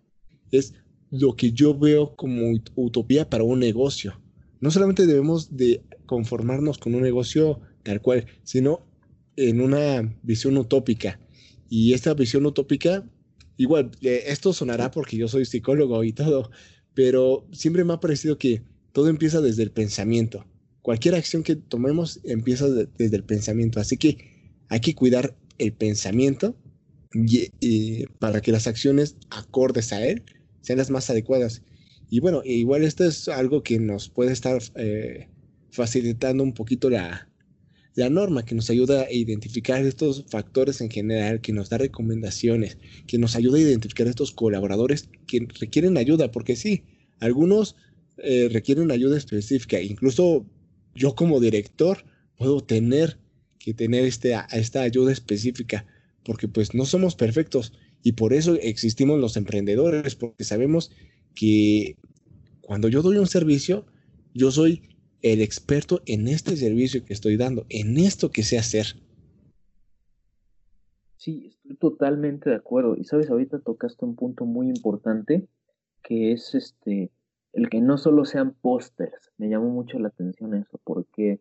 [0.51, 0.75] es
[1.11, 4.21] lo que yo veo como utopía para un negocio.
[4.61, 8.87] No solamente debemos de conformarnos con un negocio tal cual, sino
[9.37, 11.19] en una visión utópica.
[11.71, 13.09] Y esta visión utópica,
[13.57, 16.51] igual, eh, esto sonará porque yo soy psicólogo y todo,
[16.93, 18.63] pero siempre me ha parecido que
[18.93, 20.45] todo empieza desde el pensamiento
[20.85, 23.81] cualquier acción que tomemos empieza desde el pensamiento.
[23.81, 24.19] Así que
[24.69, 26.55] hay que cuidar el pensamiento
[28.19, 30.23] para que las acciones acordes a él
[30.61, 31.63] sean las más adecuadas.
[32.11, 35.31] Y bueno, igual esto es algo que nos puede estar eh,
[35.71, 37.31] facilitando un poquito la,
[37.95, 42.77] la norma, que nos ayuda a identificar estos factores en general, que nos da recomendaciones,
[43.07, 46.85] que nos ayuda a identificar estos colaboradores que requieren ayuda, porque sí,
[47.21, 47.75] algunos
[48.19, 50.45] eh, requieren ayuda específica, incluso
[50.95, 52.05] yo como director
[52.37, 53.19] puedo tener
[53.59, 55.87] que tener este, esta ayuda específica,
[56.25, 57.73] porque pues no somos perfectos
[58.03, 60.91] y por eso existimos los emprendedores, porque sabemos
[61.35, 61.97] que
[62.61, 63.87] cuando yo doy un servicio,
[64.35, 68.87] yo soy el experto en este servicio que estoy dando, en esto que sé hacer.
[71.17, 72.97] Sí, estoy totalmente de acuerdo.
[72.99, 75.49] Y sabes, ahorita tocaste un punto muy importante,
[76.03, 77.11] que es este,
[77.55, 81.41] el que no solo sean pósters, me llamó mucho la atención eso, porque,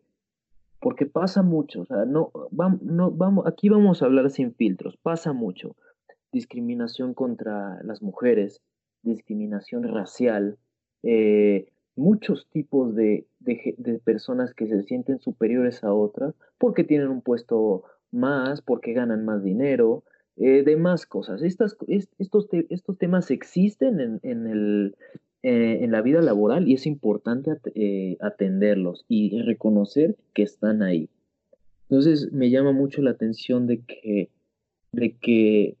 [0.80, 3.12] porque pasa mucho, o sea, no, vamos, no,
[3.46, 5.76] aquí vamos a hablar sin filtros, pasa mucho.
[6.32, 8.60] Discriminación contra las mujeres,
[9.02, 10.58] discriminación racial,
[11.02, 17.22] eh, muchos tipos de, de, personas que se sienten superiores a otras porque tienen un
[17.22, 20.02] puesto más, porque ganan más dinero,
[20.36, 21.42] eh, demás cosas.
[21.42, 21.76] Estas,
[22.18, 24.96] estos, estos temas existen en, en, el,
[25.46, 31.10] eh, en la vida laboral y es importante eh, atenderlos y reconocer que están ahí.
[31.82, 34.30] Entonces me llama mucho la atención de que,
[34.92, 35.76] de que,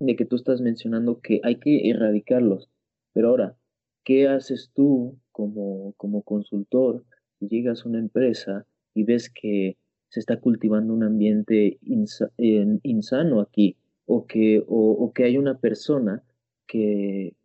[0.00, 2.70] de que tú estás mencionando que hay que erradicarlos.
[3.12, 3.56] Pero ahora,
[4.02, 7.04] ¿qué haces tú como, como consultor
[7.38, 9.76] si llegas a una empresa y ves que
[10.08, 13.76] se está cultivando un ambiente insano aquí
[14.06, 16.24] o que, o que hay una persona
[16.66, 17.36] que,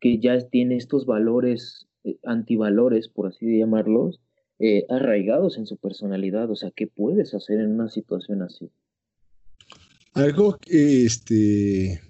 [0.00, 4.20] que ya tiene estos valores, eh, antivalores, por así llamarlos,
[4.58, 6.50] eh, arraigados en su personalidad.
[6.50, 8.70] O sea, ¿qué puedes hacer en una situación así?
[10.14, 12.00] Algo que, este,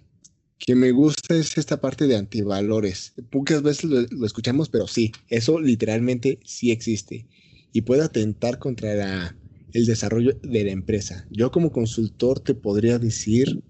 [0.59, 3.14] que me gusta es esta parte de antivalores.
[3.30, 7.26] Pocas veces lo, escuchamos, pero sí, eso literalmente sí existe
[7.72, 9.34] y puede atentar contra
[9.72, 11.26] el desarrollo de la empresa.
[11.30, 13.62] Yo como consultor te podría decir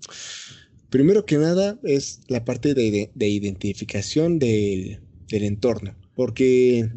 [0.90, 4.98] Primero que nada es la parte de, identificación del,
[5.30, 6.90] entorno, porque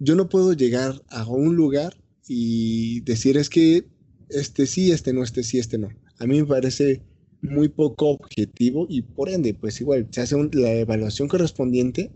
[0.00, 1.96] yo no puedo llegar a un lugar
[2.26, 3.84] y decir es que
[4.30, 5.90] este sí, este no, este sí, este no.
[6.18, 7.02] A mí me parece
[7.40, 12.10] muy poco objetivo y por ende, pues igual se hace la evaluación correspondiente,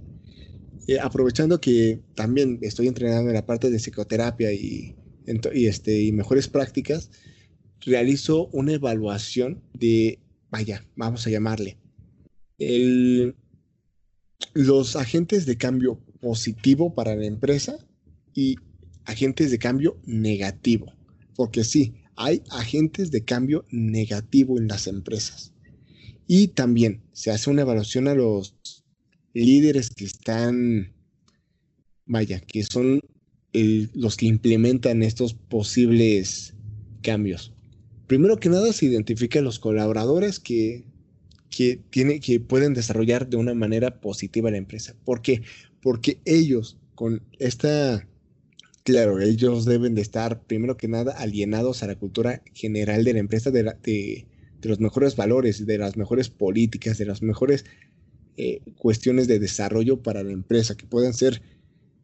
[0.88, 4.96] eh, aprovechando que también estoy entrenando en la parte de psicoterapia y,
[5.54, 7.10] este, y mejores prácticas,
[7.82, 10.18] realizo una evaluación de
[10.50, 11.78] vaya, vamos a llamarle,
[14.54, 17.78] los agentes de cambio positivo para la empresa
[18.34, 18.56] y
[19.04, 20.92] agentes de cambio negativo.
[21.36, 25.52] Porque sí, hay agentes de cambio negativo en las empresas.
[26.26, 28.56] Y también se hace una evaluación a los
[29.32, 30.92] líderes que están,
[32.06, 33.00] vaya, que son
[33.52, 36.54] los que implementan estos posibles
[37.02, 37.52] cambios
[38.08, 40.82] primero que nada se identifica los colaboradores que,
[41.50, 41.80] que,
[42.20, 44.96] que pueden desarrollar de una manera positiva la empresa.
[45.04, 45.42] ¿Por qué?
[45.80, 48.08] Porque ellos con esta,
[48.82, 53.20] claro, ellos deben de estar primero que nada alienados a la cultura general de la
[53.20, 54.26] empresa, de, de,
[54.62, 57.66] los mejores valores, de las mejores políticas, de las mejores
[58.38, 61.42] eh, cuestiones de desarrollo para la empresa, que puedan ser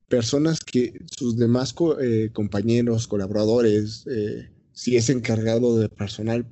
[0.08, 6.46] personas que sus demás eh, compañeros, colaboradores, eh, si es encargado de personal,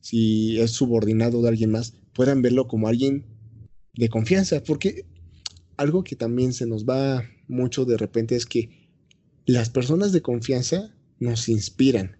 [0.00, 3.26] si es subordinado de alguien más, puedan verlo como alguien
[3.94, 5.04] de confianza, porque
[5.76, 8.70] algo que también se nos va mucho de repente es que
[9.46, 12.16] las personas de confianza nos inspiran.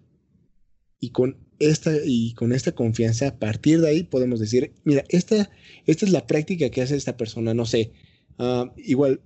[0.99, 5.49] Y con esta, y con esta confianza, a partir de ahí podemos decir, mira, esta,
[5.85, 7.93] esta es la práctica que hace esta persona, no sé,
[8.39, 9.21] ah, igual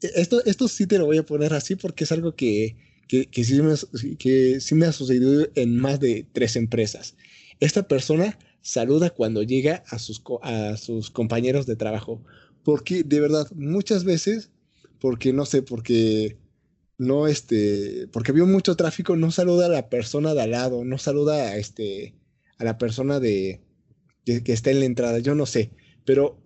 [0.00, 2.76] esto, esto sí te lo voy a poner así porque es algo que,
[3.08, 3.74] que, sí me,
[4.18, 7.16] que sí me ha sucedido en más de tres empresas.
[7.58, 12.22] Esta persona saluda cuando llega a sus, a sus compañeros de trabajo.
[12.62, 14.50] Porque de verdad, muchas veces,
[15.00, 16.36] porque no sé, porque
[16.98, 20.98] no, este, porque vio mucho tráfico, no saluda a la persona de al lado, no
[20.98, 22.14] saluda a, este,
[22.58, 23.62] a la persona de,
[24.24, 25.70] que, está en la entrada, yo no sé,
[26.04, 26.38] pero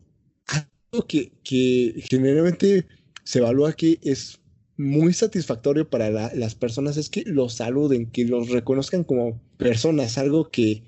[0.46, 2.86] algo que, que generalmente
[3.24, 4.41] se evalúa que es
[4.83, 10.51] muy satisfactorio para las personas es que los saluden, que los reconozcan como personas, algo
[10.51, 10.83] que,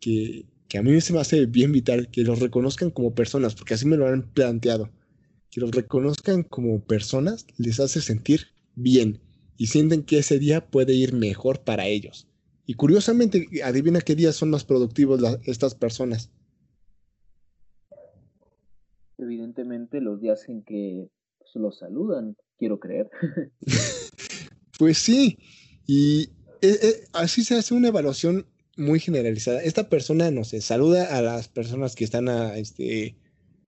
[0.00, 3.86] que, a mí se me hace bien vital, que los reconozcan como personas, porque así
[3.86, 4.90] me lo han planteado,
[5.50, 9.20] que los reconozcan como personas les hace sentir bien
[9.56, 12.26] y sienten que ese día puede ir mejor para ellos.
[12.66, 16.30] Y curiosamente, adivina qué días son más productivos estas personas.
[19.18, 21.08] Evidentemente los días en que
[21.44, 23.10] se los saludan, quiero creer.
[24.78, 25.38] pues sí,
[25.86, 26.30] y
[26.62, 28.46] eh, eh, así se hace una evaluación
[28.76, 29.62] muy generalizada.
[29.62, 33.16] Esta persona, no sé, saluda a las personas que están a, este,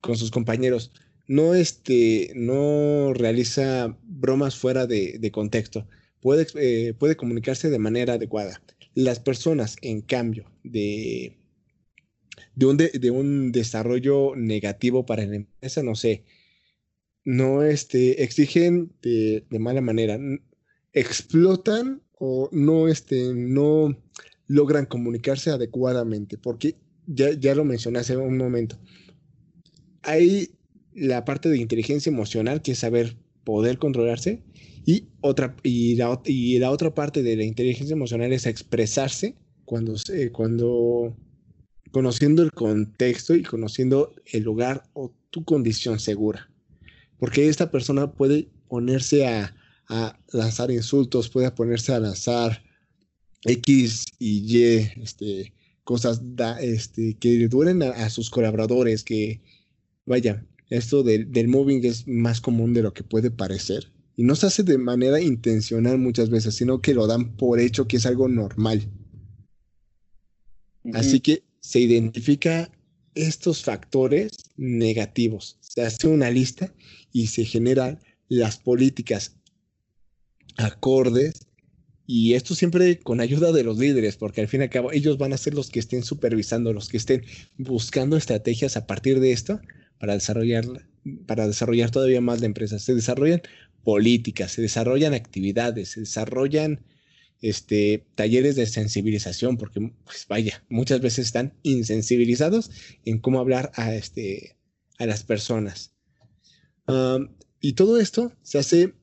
[0.00, 0.92] con sus compañeros.
[1.28, 5.86] No, este, no realiza bromas fuera de, contexto.
[6.20, 8.62] Puede, eh, puede comunicarse de manera adecuada.
[8.94, 11.36] Las personas, en cambio, de,
[12.60, 16.24] un, de, un desarrollo negativo para la empresa, no sé,
[17.26, 20.18] no este, exigen de, de, mala manera,
[20.92, 24.00] explotan o no, este, no
[24.46, 28.78] logran comunicarse adecuadamente, porque ya, ya lo mencioné hace un momento.
[30.02, 30.50] Hay
[30.94, 34.44] la parte de inteligencia emocional, que es saber poder controlarse,
[34.84, 39.94] y, otra, y, la, y la otra parte de la inteligencia emocional es expresarse cuando,
[40.30, 41.16] cuando
[41.90, 46.48] conociendo el contexto y conociendo el lugar o tu condición segura.
[47.18, 49.54] Porque esta persona puede ponerse a,
[49.88, 52.62] a lanzar insultos, puede ponerse a lanzar
[53.44, 55.52] X y Y, este,
[55.84, 56.20] cosas
[56.60, 59.40] este, que duelen a, sus colaboradores, que
[60.04, 63.92] vaya, esto del, del moving es más común de lo que puede parecer.
[64.16, 67.86] Y no se hace de manera intencional muchas veces, sino que lo dan por hecho
[67.86, 68.90] que es algo normal.
[70.94, 72.70] Así que se identifica
[73.16, 75.58] estos factores negativos.
[75.60, 76.72] Se hace una lista
[77.12, 77.98] y se generan
[78.28, 79.36] las políticas
[80.56, 81.46] acordes
[82.06, 85.18] y esto siempre con ayuda de los líderes, porque al fin y al cabo ellos
[85.18, 87.24] van a ser los que estén supervisando, los que estén
[87.58, 89.60] buscando estrategias a partir de esto
[89.98, 90.64] para desarrollar,
[91.26, 92.78] para desarrollar todavía más la empresa.
[92.78, 93.42] Se desarrollan
[93.82, 96.80] políticas, se desarrollan actividades, se desarrollan
[97.40, 102.70] este, talleres de sensibilización, porque pues vaya, muchas veces están insensibilizados
[103.04, 104.56] en cómo hablar a, este,
[104.98, 105.94] a las personas.
[107.60, 108.94] y todo esto se hace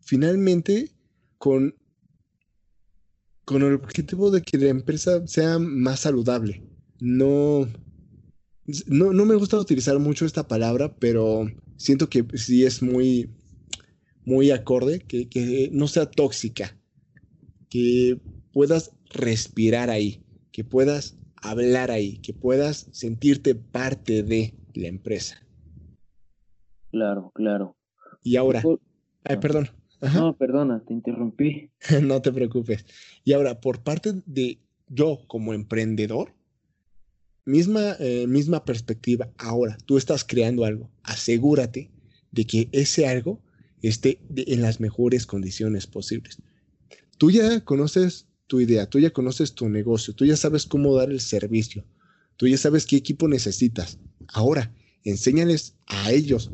[0.00, 0.90] finalmente
[1.38, 1.74] con
[3.50, 6.62] con el objetivo de que la empresa sea más saludable.
[7.00, 7.66] No,
[8.86, 13.28] no, me gusta utilizar mucho esta palabra, pero siento que sí es muy,
[14.24, 16.79] muy acorde, que, que no sea tóxica,
[17.70, 18.20] que
[18.52, 25.42] puedas respirar ahí, que puedas hablar ahí, que puedas sentirte parte de la empresa.
[26.90, 27.76] Claro, claro.
[28.22, 28.62] Y ahora,
[29.24, 29.70] ay, perdón.
[30.14, 31.70] No, perdona, te interrumpí.
[32.02, 32.84] no te preocupes.
[33.24, 34.58] Y ahora, por parte de
[34.88, 36.34] yo como emprendedor,
[37.44, 39.28] misma, eh, misma perspectiva.
[39.38, 40.90] Ahora, tú estás creando algo.
[41.02, 41.90] Asegúrate
[42.32, 43.40] de que ese algo
[43.82, 46.38] esté en las mejores condiciones posibles.
[47.20, 51.10] Tú ya conoces tu idea, tú ya conoces tu negocio, tú ya sabes cómo dar
[51.10, 51.84] el servicio,
[52.38, 53.98] tú ya sabes qué equipo necesitas.
[54.26, 56.50] Ahora, enséñales a ellos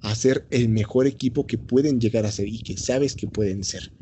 [0.00, 3.92] hacer el mejor equipo que pueden llegar a ser y que sabes que pueden ser.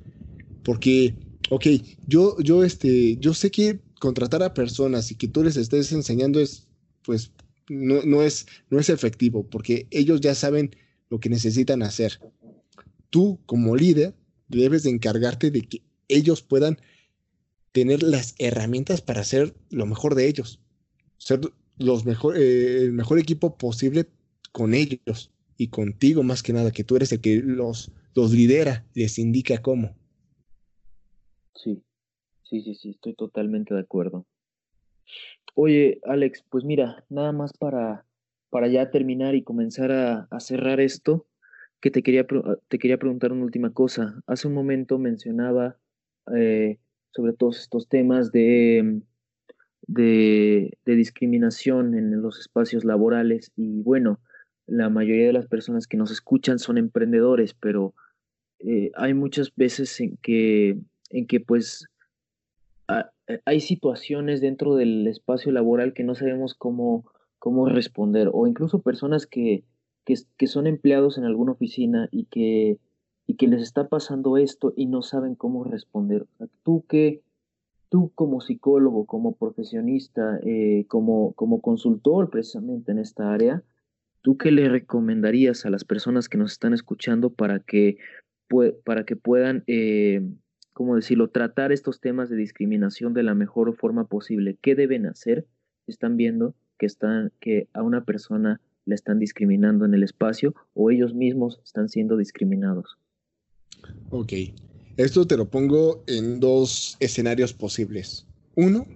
[0.62, 1.18] Porque,
[1.50, 1.66] ok,
[2.06, 6.40] yo, yo, este, yo sé que contratar a personas y que tú les estés enseñando
[6.40, 6.66] es,
[7.02, 7.30] pues,
[7.68, 10.74] no, no, es, no es efectivo, porque ellos ya saben
[11.10, 12.22] lo que necesitan hacer.
[13.10, 14.16] Tú, como líder,
[14.48, 16.78] debes de encargarte de que ellos puedan
[17.72, 20.60] tener las herramientas para hacer lo mejor de ellos,
[21.18, 21.40] ser
[21.78, 24.06] los mejor, eh, el mejor equipo posible
[24.52, 28.86] con ellos y contigo más que nada, que tú eres el que los, los lidera,
[28.94, 29.94] les indica cómo.
[31.54, 31.82] Sí,
[32.42, 34.26] sí, sí, sí, estoy totalmente de acuerdo.
[35.54, 38.06] Oye, Alex, pues mira, nada más para,
[38.50, 41.26] para ya terminar y comenzar a, cerrar esto,
[41.80, 42.26] que te quería,
[42.68, 44.22] te quería preguntar una última cosa.
[44.26, 45.78] Hace un momento mencionaba
[46.34, 46.78] eh,
[47.12, 49.00] sobre todos estos temas de,
[49.86, 53.52] de, discriminación en los espacios laborales.
[53.56, 54.20] Y bueno,
[54.66, 57.94] la mayoría de las personas que nos escuchan son emprendedores, pero
[58.60, 60.78] eh, hay muchas veces en que,
[61.10, 61.86] en que pues
[63.44, 67.04] hay situaciones dentro del espacio laboral que no sabemos cómo,
[67.38, 69.64] cómo responder, o incluso personas que,
[70.04, 72.78] que, son empleados en alguna oficina y que,
[73.26, 76.26] y que les está pasando esto y no saben cómo responder.
[76.62, 77.22] tú que
[77.88, 83.62] tú como psicólogo, como profesionista, eh, como, como consultor precisamente en esta área,
[84.22, 87.98] ¿tú qué le recomendarías a las personas que nos están escuchando para que,
[88.84, 90.20] para que puedan, eh,
[90.72, 94.58] ¿cómo decirlo?, tratar estos temas de discriminación de la mejor forma posible?
[94.60, 95.46] ¿Qué deben hacer
[95.84, 100.54] si están viendo que, están, que a una persona la están discriminando en el espacio
[100.74, 102.98] o ellos mismos están siendo discriminados?
[104.10, 104.32] Ok,
[104.96, 108.26] esto te lo pongo en dos escenarios posibles.
[108.54, 108.86] Uno,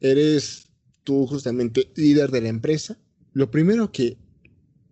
[0.00, 0.68] eres
[1.04, 2.98] tú justamente líder de la empresa.
[3.32, 4.18] Lo primero que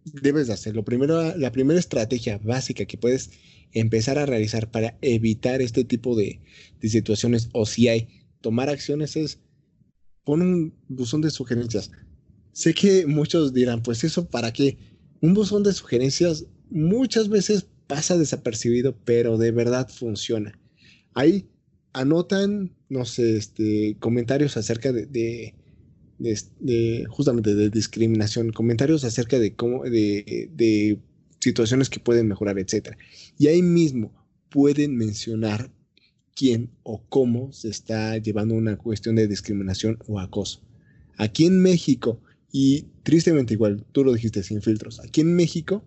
[0.04, 3.30] debes de hacer, lo primero, la primera estrategia básica que puedes
[3.72, 6.40] empezar a realizar para evitar este tipo de,
[6.80, 8.08] de situaciones o si hay
[8.40, 9.40] tomar acciones es
[10.22, 11.90] poner un buzón de sugerencias.
[12.52, 14.78] Sé que muchos dirán, pues eso para qué?
[15.20, 20.58] Un buzón de sugerencias muchas veces pasa desapercibido, pero de verdad funciona.
[21.14, 21.48] Ahí
[21.92, 25.06] anotan, no sé, este, comentarios acerca de,
[26.18, 30.98] de, justamente de discriminación, comentarios acerca de cómo, de, de
[31.40, 32.96] situaciones que pueden mejorar, etc.
[33.38, 34.12] Y ahí mismo
[34.48, 35.70] pueden mencionar
[36.34, 40.62] quién o cómo se está llevando una cuestión de discriminación o acoso.
[41.16, 42.20] Aquí en México,
[42.50, 45.84] y tristemente igual, tú lo dijiste sin filtros, aquí en México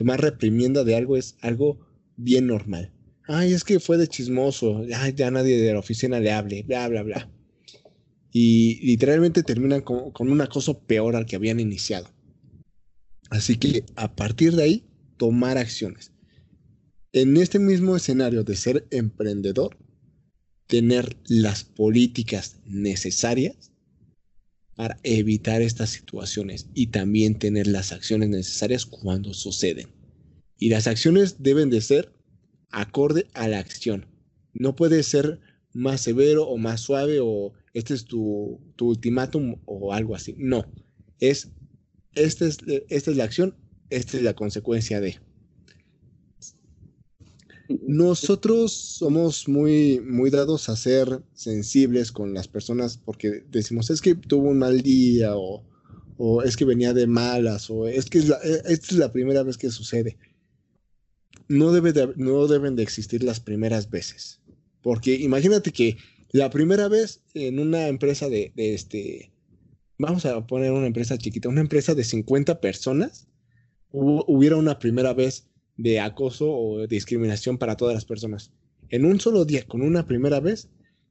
[0.00, 1.78] tomar reprimienda de algo es algo
[2.16, 2.90] bien normal.
[3.28, 6.88] Ay, es que fue de chismoso, ay, ya nadie de la oficina le hable, bla,
[6.88, 7.30] bla, bla.
[8.32, 12.08] Y literalmente terminan con, con un acoso peor al que habían iniciado.
[13.28, 14.88] Así que a partir de ahí,
[15.18, 16.14] tomar acciones.
[17.12, 19.76] En este mismo escenario de ser emprendedor,
[20.66, 23.69] tener las políticas necesarias
[24.80, 29.88] para evitar estas situaciones y también tener las acciones necesarias cuando suceden.
[30.56, 32.14] Y las acciones deben de ser
[32.70, 34.06] acorde a la acción.
[34.54, 35.38] No puede ser
[35.74, 40.34] más severo o más suave o este es tu, tu ultimátum o algo así.
[40.38, 40.64] No,
[41.18, 41.50] es,
[42.14, 42.56] esta es,
[42.88, 43.54] esta es la acción,
[43.90, 45.18] esta es la consecuencia de.
[47.86, 54.16] Nosotros somos muy, muy dados a ser sensibles con las personas porque decimos, es que
[54.16, 55.62] tuvo un mal día o,
[56.42, 59.56] es que venía de malas o es que es e, esta es la primera vez
[59.56, 60.18] que sucede.
[61.48, 64.40] No, debe no deben de existir las primeras veces.
[64.82, 65.96] Porque imagínate que
[66.32, 69.32] la primera vez en una empresa de, de este,
[69.96, 73.28] vamos a poner una empresa chiquita, una empresa de 50 personas,
[73.92, 75.49] hubiera una primera vez
[75.82, 78.52] de acoso o discriminación para todas las personas.
[78.90, 80.68] En un solo día, con una primera vez,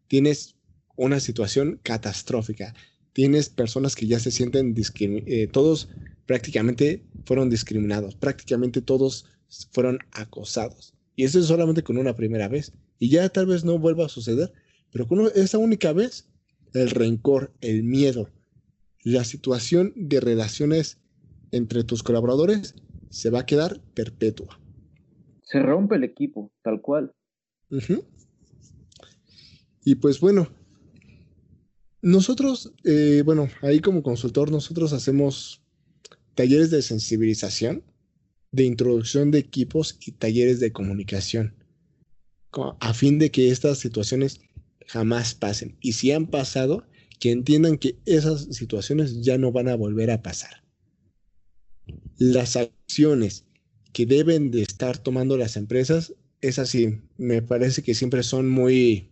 [0.08, 0.56] tienes
[0.96, 2.74] una situación catastrófica.
[3.14, 5.90] Tienes personas que ya se sienten eh, todos
[6.26, 9.26] prácticamente fueron discriminados, prácticamente todos
[9.72, 10.94] fueron acosados.
[11.16, 12.72] Y eso es solamente con una primera vez.
[13.00, 14.52] Y ya tal vez no vuelva a suceder,
[14.92, 16.28] pero con esa única vez,
[16.74, 18.30] el rencor, el miedo,
[19.04, 21.00] la situación de relaciones
[21.52, 22.76] entre tus colaboradores
[23.10, 24.60] se va a quedar perpetua.
[25.44, 27.12] Se rompe el equipo, tal cual.
[29.84, 30.48] Y pues bueno,
[32.02, 35.64] nosotros, eh, bueno, ahí como consultor, nosotros hacemos
[36.36, 37.84] talleres de sensibilización,
[38.52, 41.56] de introducción de equipos y talleres de comunicación,
[42.80, 44.42] a fin de que estas situaciones
[44.88, 45.78] jamás pasen.
[45.82, 46.84] Y si han pasado,
[47.20, 50.64] que entiendan que esas situaciones ya no van a volver a pasar
[52.20, 53.46] las acciones
[53.94, 57.02] que deben de estar tomando las empresas es así.
[57.18, 59.10] Me parece que siempre son muy,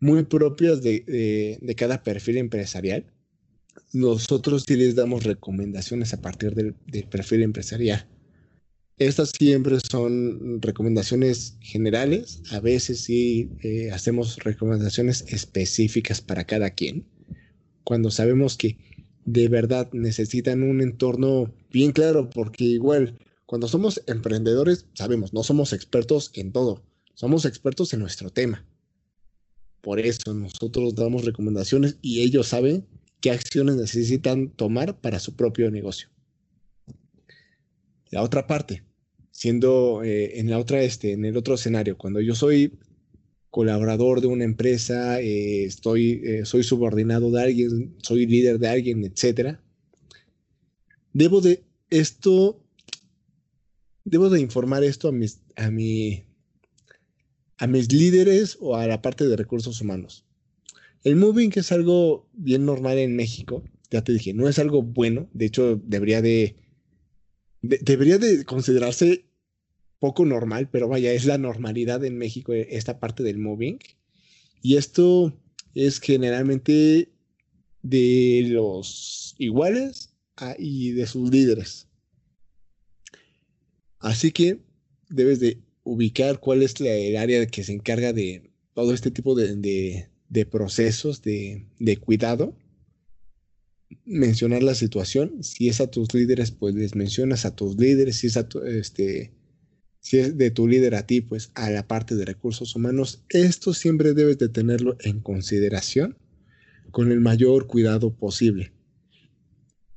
[0.00, 3.06] muy propias de, cada perfil empresarial.
[3.92, 6.74] Nosotros sí les damos recomendaciones a partir del,
[7.04, 8.08] perfil empresarial.
[8.98, 12.42] Estas siempre son recomendaciones generales.
[12.50, 17.04] A veces sí eh, hacemos recomendaciones específicas para cada quien.
[17.84, 18.78] Cuando sabemos que
[19.24, 25.72] de verdad necesitan un entorno bien claro, porque igual, cuando somos emprendedores, sabemos, no somos
[25.72, 26.82] expertos en todo,
[27.14, 28.64] somos expertos en nuestro tema.
[29.80, 32.86] Por eso nosotros damos recomendaciones y ellos saben
[33.20, 36.08] qué acciones necesitan tomar para su propio negocio.
[38.10, 38.84] La otra parte,
[39.30, 42.78] siendo eh, en la otra este, en el otro escenario, cuando yo soy
[43.52, 49.04] colaborador de una empresa, eh, estoy, eh, soy subordinado de alguien, soy líder de alguien,
[49.04, 49.58] etc.
[51.12, 52.64] Debo de esto,
[54.04, 56.24] debo de informar esto a mis, a mi,
[57.58, 60.24] a mis líderes o a la parte de recursos humanos.
[61.04, 65.28] El moving es algo bien normal en México, ya te dije, no es algo bueno,
[65.34, 66.56] de hecho debería de,
[67.60, 69.26] debería de considerarse
[70.02, 73.78] poco normal, pero vaya, es la normalidad en México esta parte del moving.
[74.60, 75.32] Y esto
[75.76, 77.12] es generalmente
[77.82, 80.12] de los iguales
[80.58, 81.86] y de sus líderes.
[84.00, 84.58] Así que
[85.08, 90.08] debes de ubicar cuál es el área que se encarga de todo este tipo de,
[90.50, 91.64] procesos de,
[92.00, 92.56] cuidado.
[94.04, 95.44] Mencionar la situación.
[95.44, 98.16] Si es a tus líderes, pues les mencionas a tus líderes.
[98.16, 99.30] Si es, a este,
[100.02, 103.22] si es de tu líder a ti, pues a la parte de recursos humanos.
[103.30, 106.18] Esto siempre debes de tenerlo en consideración
[106.90, 108.72] con el mayor cuidado posible.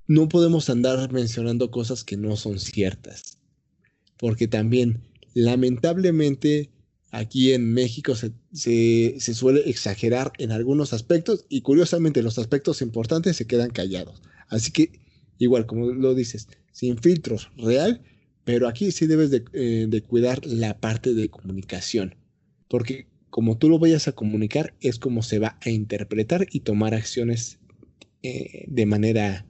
[0.07, 3.35] No podemos andar mencionando cosas que no son ciertas
[4.17, 5.01] porque también
[5.33, 6.71] lamentablemente
[7.11, 13.47] aquí en México se, suele exagerar en algunos aspectos y curiosamente los aspectos importantes se
[13.47, 14.21] quedan callados.
[14.47, 14.99] Así que
[15.37, 18.01] igual como lo dices, sin filtros, real,
[18.45, 22.15] pero aquí sí debes de, eh, cuidar la parte de comunicación,
[22.69, 26.93] porque como tú lo vayas a comunicar es como se va a interpretar y tomar
[26.93, 27.59] acciones
[28.23, 29.45] eh, de manera,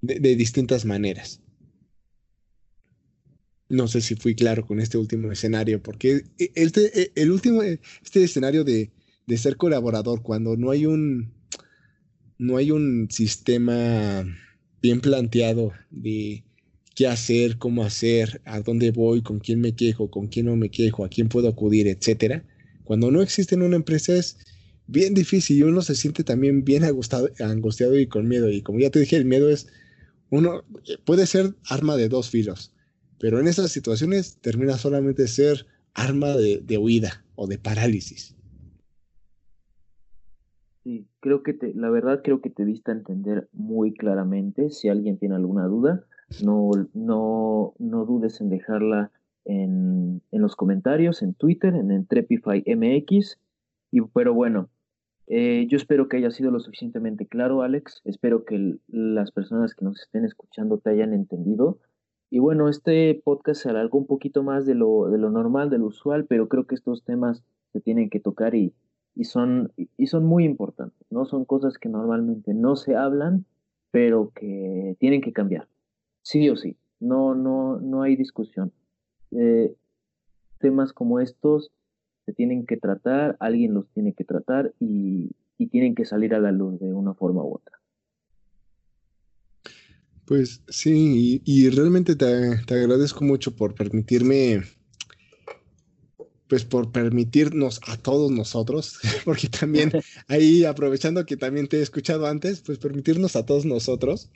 [0.00, 1.42] de distintas maneras.
[3.70, 8.24] No sé si fui claro con este último escenario, porque este, e, el último, este
[8.24, 8.90] escenario de,
[9.36, 11.32] ser colaborador, cuando no hay un,
[12.36, 14.24] no hay un sistema
[14.82, 16.42] bien planteado de
[16.94, 20.70] qué hacer, cómo hacer, a dónde voy, con quién me quejo, con quién no me
[20.70, 22.44] quejo, a quién puedo acudir, etcétera.
[22.84, 24.38] Cuando no existe en una empresa es
[24.86, 28.50] bien difícil y uno se siente también bien angustiado y con miedo.
[28.50, 29.68] Y como ya te dije, el miedo es
[30.30, 30.64] uno
[31.04, 32.74] puede ser arma de dos filos.
[33.18, 38.34] Pero en esas situaciones termina solamente ser arma de, huida o de parálisis.
[40.82, 44.70] Sí, creo que te, la verdad creo que te diste entender muy claramente.
[44.70, 46.06] Si alguien tiene alguna duda,
[46.42, 49.10] no, no, no dudes en dejarla
[49.44, 53.38] en, los comentarios, en Twitter, en Entrepify MX.
[53.90, 54.68] Y, pero bueno,
[55.26, 58.00] eh, yo espero que haya sido lo suficientemente claro, Alex.
[58.04, 61.78] Espero que las personas que nos estén escuchando te hayan entendido.
[62.30, 65.78] Y bueno, este podcast se alargó un poquito más de lo, de lo normal, de
[65.78, 68.72] lo usual, pero creo que estos temas se tienen que tocar y,
[69.16, 71.24] y, son, y son muy importantes, ¿no?
[71.24, 73.46] Son cosas que normalmente no se hablan,
[73.90, 75.66] pero que tienen que cambiar,
[76.22, 78.72] sí o sí, no, no, no hay discusión.
[79.32, 79.74] Eh,
[80.58, 81.70] temas como estos
[82.26, 86.40] se tienen que tratar, alguien los tiene que tratar y, y tienen que salir a
[86.40, 87.80] la luz de una forma u otra.
[90.30, 92.24] Pues sí, y, realmente te,
[92.72, 94.62] agradezco mucho por permitirme,
[96.46, 99.90] pues por permitirnos a todos nosotros, porque también
[100.28, 104.30] ahí aprovechando que también te he escuchado antes, pues permitirnos a todos nosotros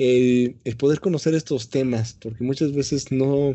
[0.00, 3.54] el, poder conocer estos temas, porque muchas veces no,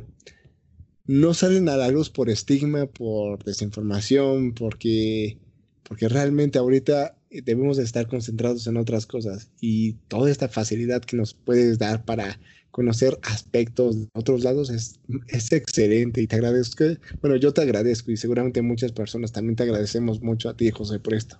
[1.07, 5.39] no salen a la luz por estigma, por desinformación, porque,
[5.81, 11.17] porque realmente ahorita debemos de estar concentrados en otras cosas y toda esta facilidad que
[11.17, 12.39] nos puedes dar para
[12.69, 16.83] conocer aspectos de otros lados es, es excelente y te agradezco.
[17.21, 20.99] Bueno, yo te agradezco y seguramente muchas personas también te agradecemos mucho a ti, José,
[20.99, 21.39] por esto.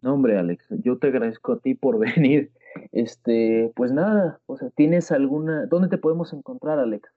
[0.00, 2.50] No, hombre, Alex, yo te agradezco a ti por venir.
[2.92, 7.08] Este, pues nada, o sea, ¿tienes alguna, dónde te podemos encontrar, Alex?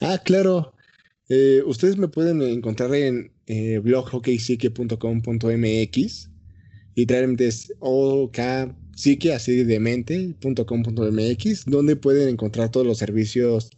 [0.00, 0.72] Ah, claro.
[1.28, 3.80] Eh, ustedes me pueden encontrar en eh,
[6.94, 9.64] literalmente es okpsique, así
[11.66, 13.70] donde pueden encontrar todos los servicios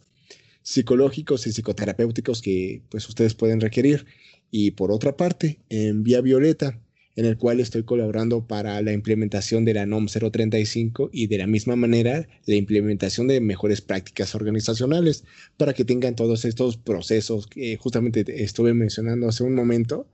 [0.61, 4.05] psicológicos y psicoterapéuticos que pues ustedes pueden requerir.
[4.51, 6.79] Y por otra parte, en Vía Violeta,
[7.17, 11.47] en el cual estoy colaborando para la implementación de la NOM 035 y de la
[11.47, 15.25] misma manera la implementación de mejores prácticas organizacionales
[15.57, 20.07] para que tengan todos estos procesos que justamente estuve mencionando hace un momento,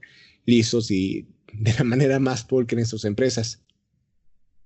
[0.46, 3.62] lisos y de la manera más pulcra en sus empresas.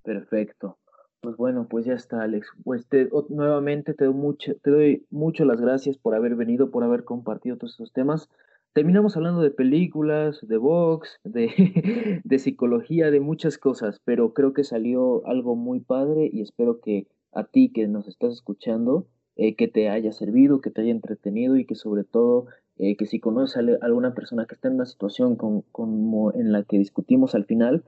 [0.04, 0.78] Perfecto.
[1.20, 2.46] Pues bueno, pues ya está, Alex.
[2.62, 2.86] Pues
[3.30, 7.92] nuevamente te doy, mucho, te doy gracias por haber venido, por haber compartido todos estos
[7.92, 8.30] temas.
[8.72, 14.64] Terminamos hablando de películas, de box, de, de psicología, de muchas cosas, pero creo que
[14.64, 19.06] salió algo muy padre y espero que a ti que nos estás escuchando,
[19.36, 22.46] eh, que te haya servido, que te haya entretenido y que sobre todo
[22.76, 26.62] eh, que si conoces a alguna persona que está en una situación como en la
[26.62, 27.84] que discutimos al final,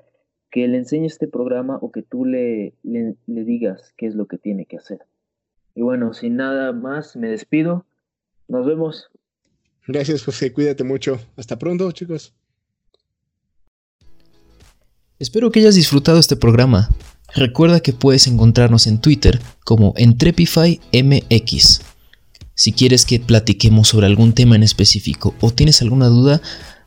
[0.51, 4.39] que le enseñe este programa o que tú le, le, digas qué es lo que
[4.39, 5.01] tiene que hacer.
[5.75, 7.87] Y bueno, sin nada más, me despido.
[8.49, 9.11] Nos vemos.
[9.93, 10.53] Gracias, José.
[10.53, 11.21] Cuídate mucho.
[11.37, 12.33] Hasta pronto, chicos.
[15.19, 16.89] Espero que hayas disfrutado este programa.
[17.35, 21.81] Recuerda que puedes encontrarnos en Twitter como EntrepifyMX.
[22.55, 26.41] Si quieres que platiquemos sobre algún tema en específico o tienes alguna duda,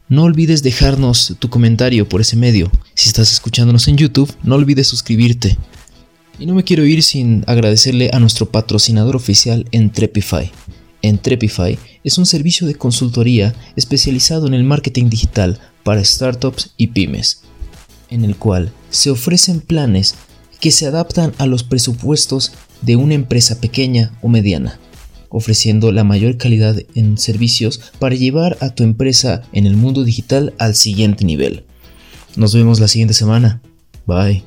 [0.07, 2.71] no olvides dejarnos tu comentario por ese medio.
[2.93, 5.57] Si estás escuchándonos en YouTube, no olvides suscribirte.
[6.39, 10.53] Y no me quiero ir sin agradecerle a nuestro patrocinador oficial Entrepify.
[11.03, 17.41] Entrepify es un servicio de consultoría especializado en el marketing digital para startups y pymes,
[18.09, 20.15] en el cual se ofrecen planes
[20.59, 24.79] que se adaptan a los presupuestos de una empresa pequeña o mediana,
[25.27, 30.53] ofreciendo la mayor calidad en servicios para llevar a tu empresa en el mundo digital
[30.57, 31.65] al siguiente nivel.
[32.37, 33.61] Nos vemos la siguiente semana.
[34.05, 34.43] Bye.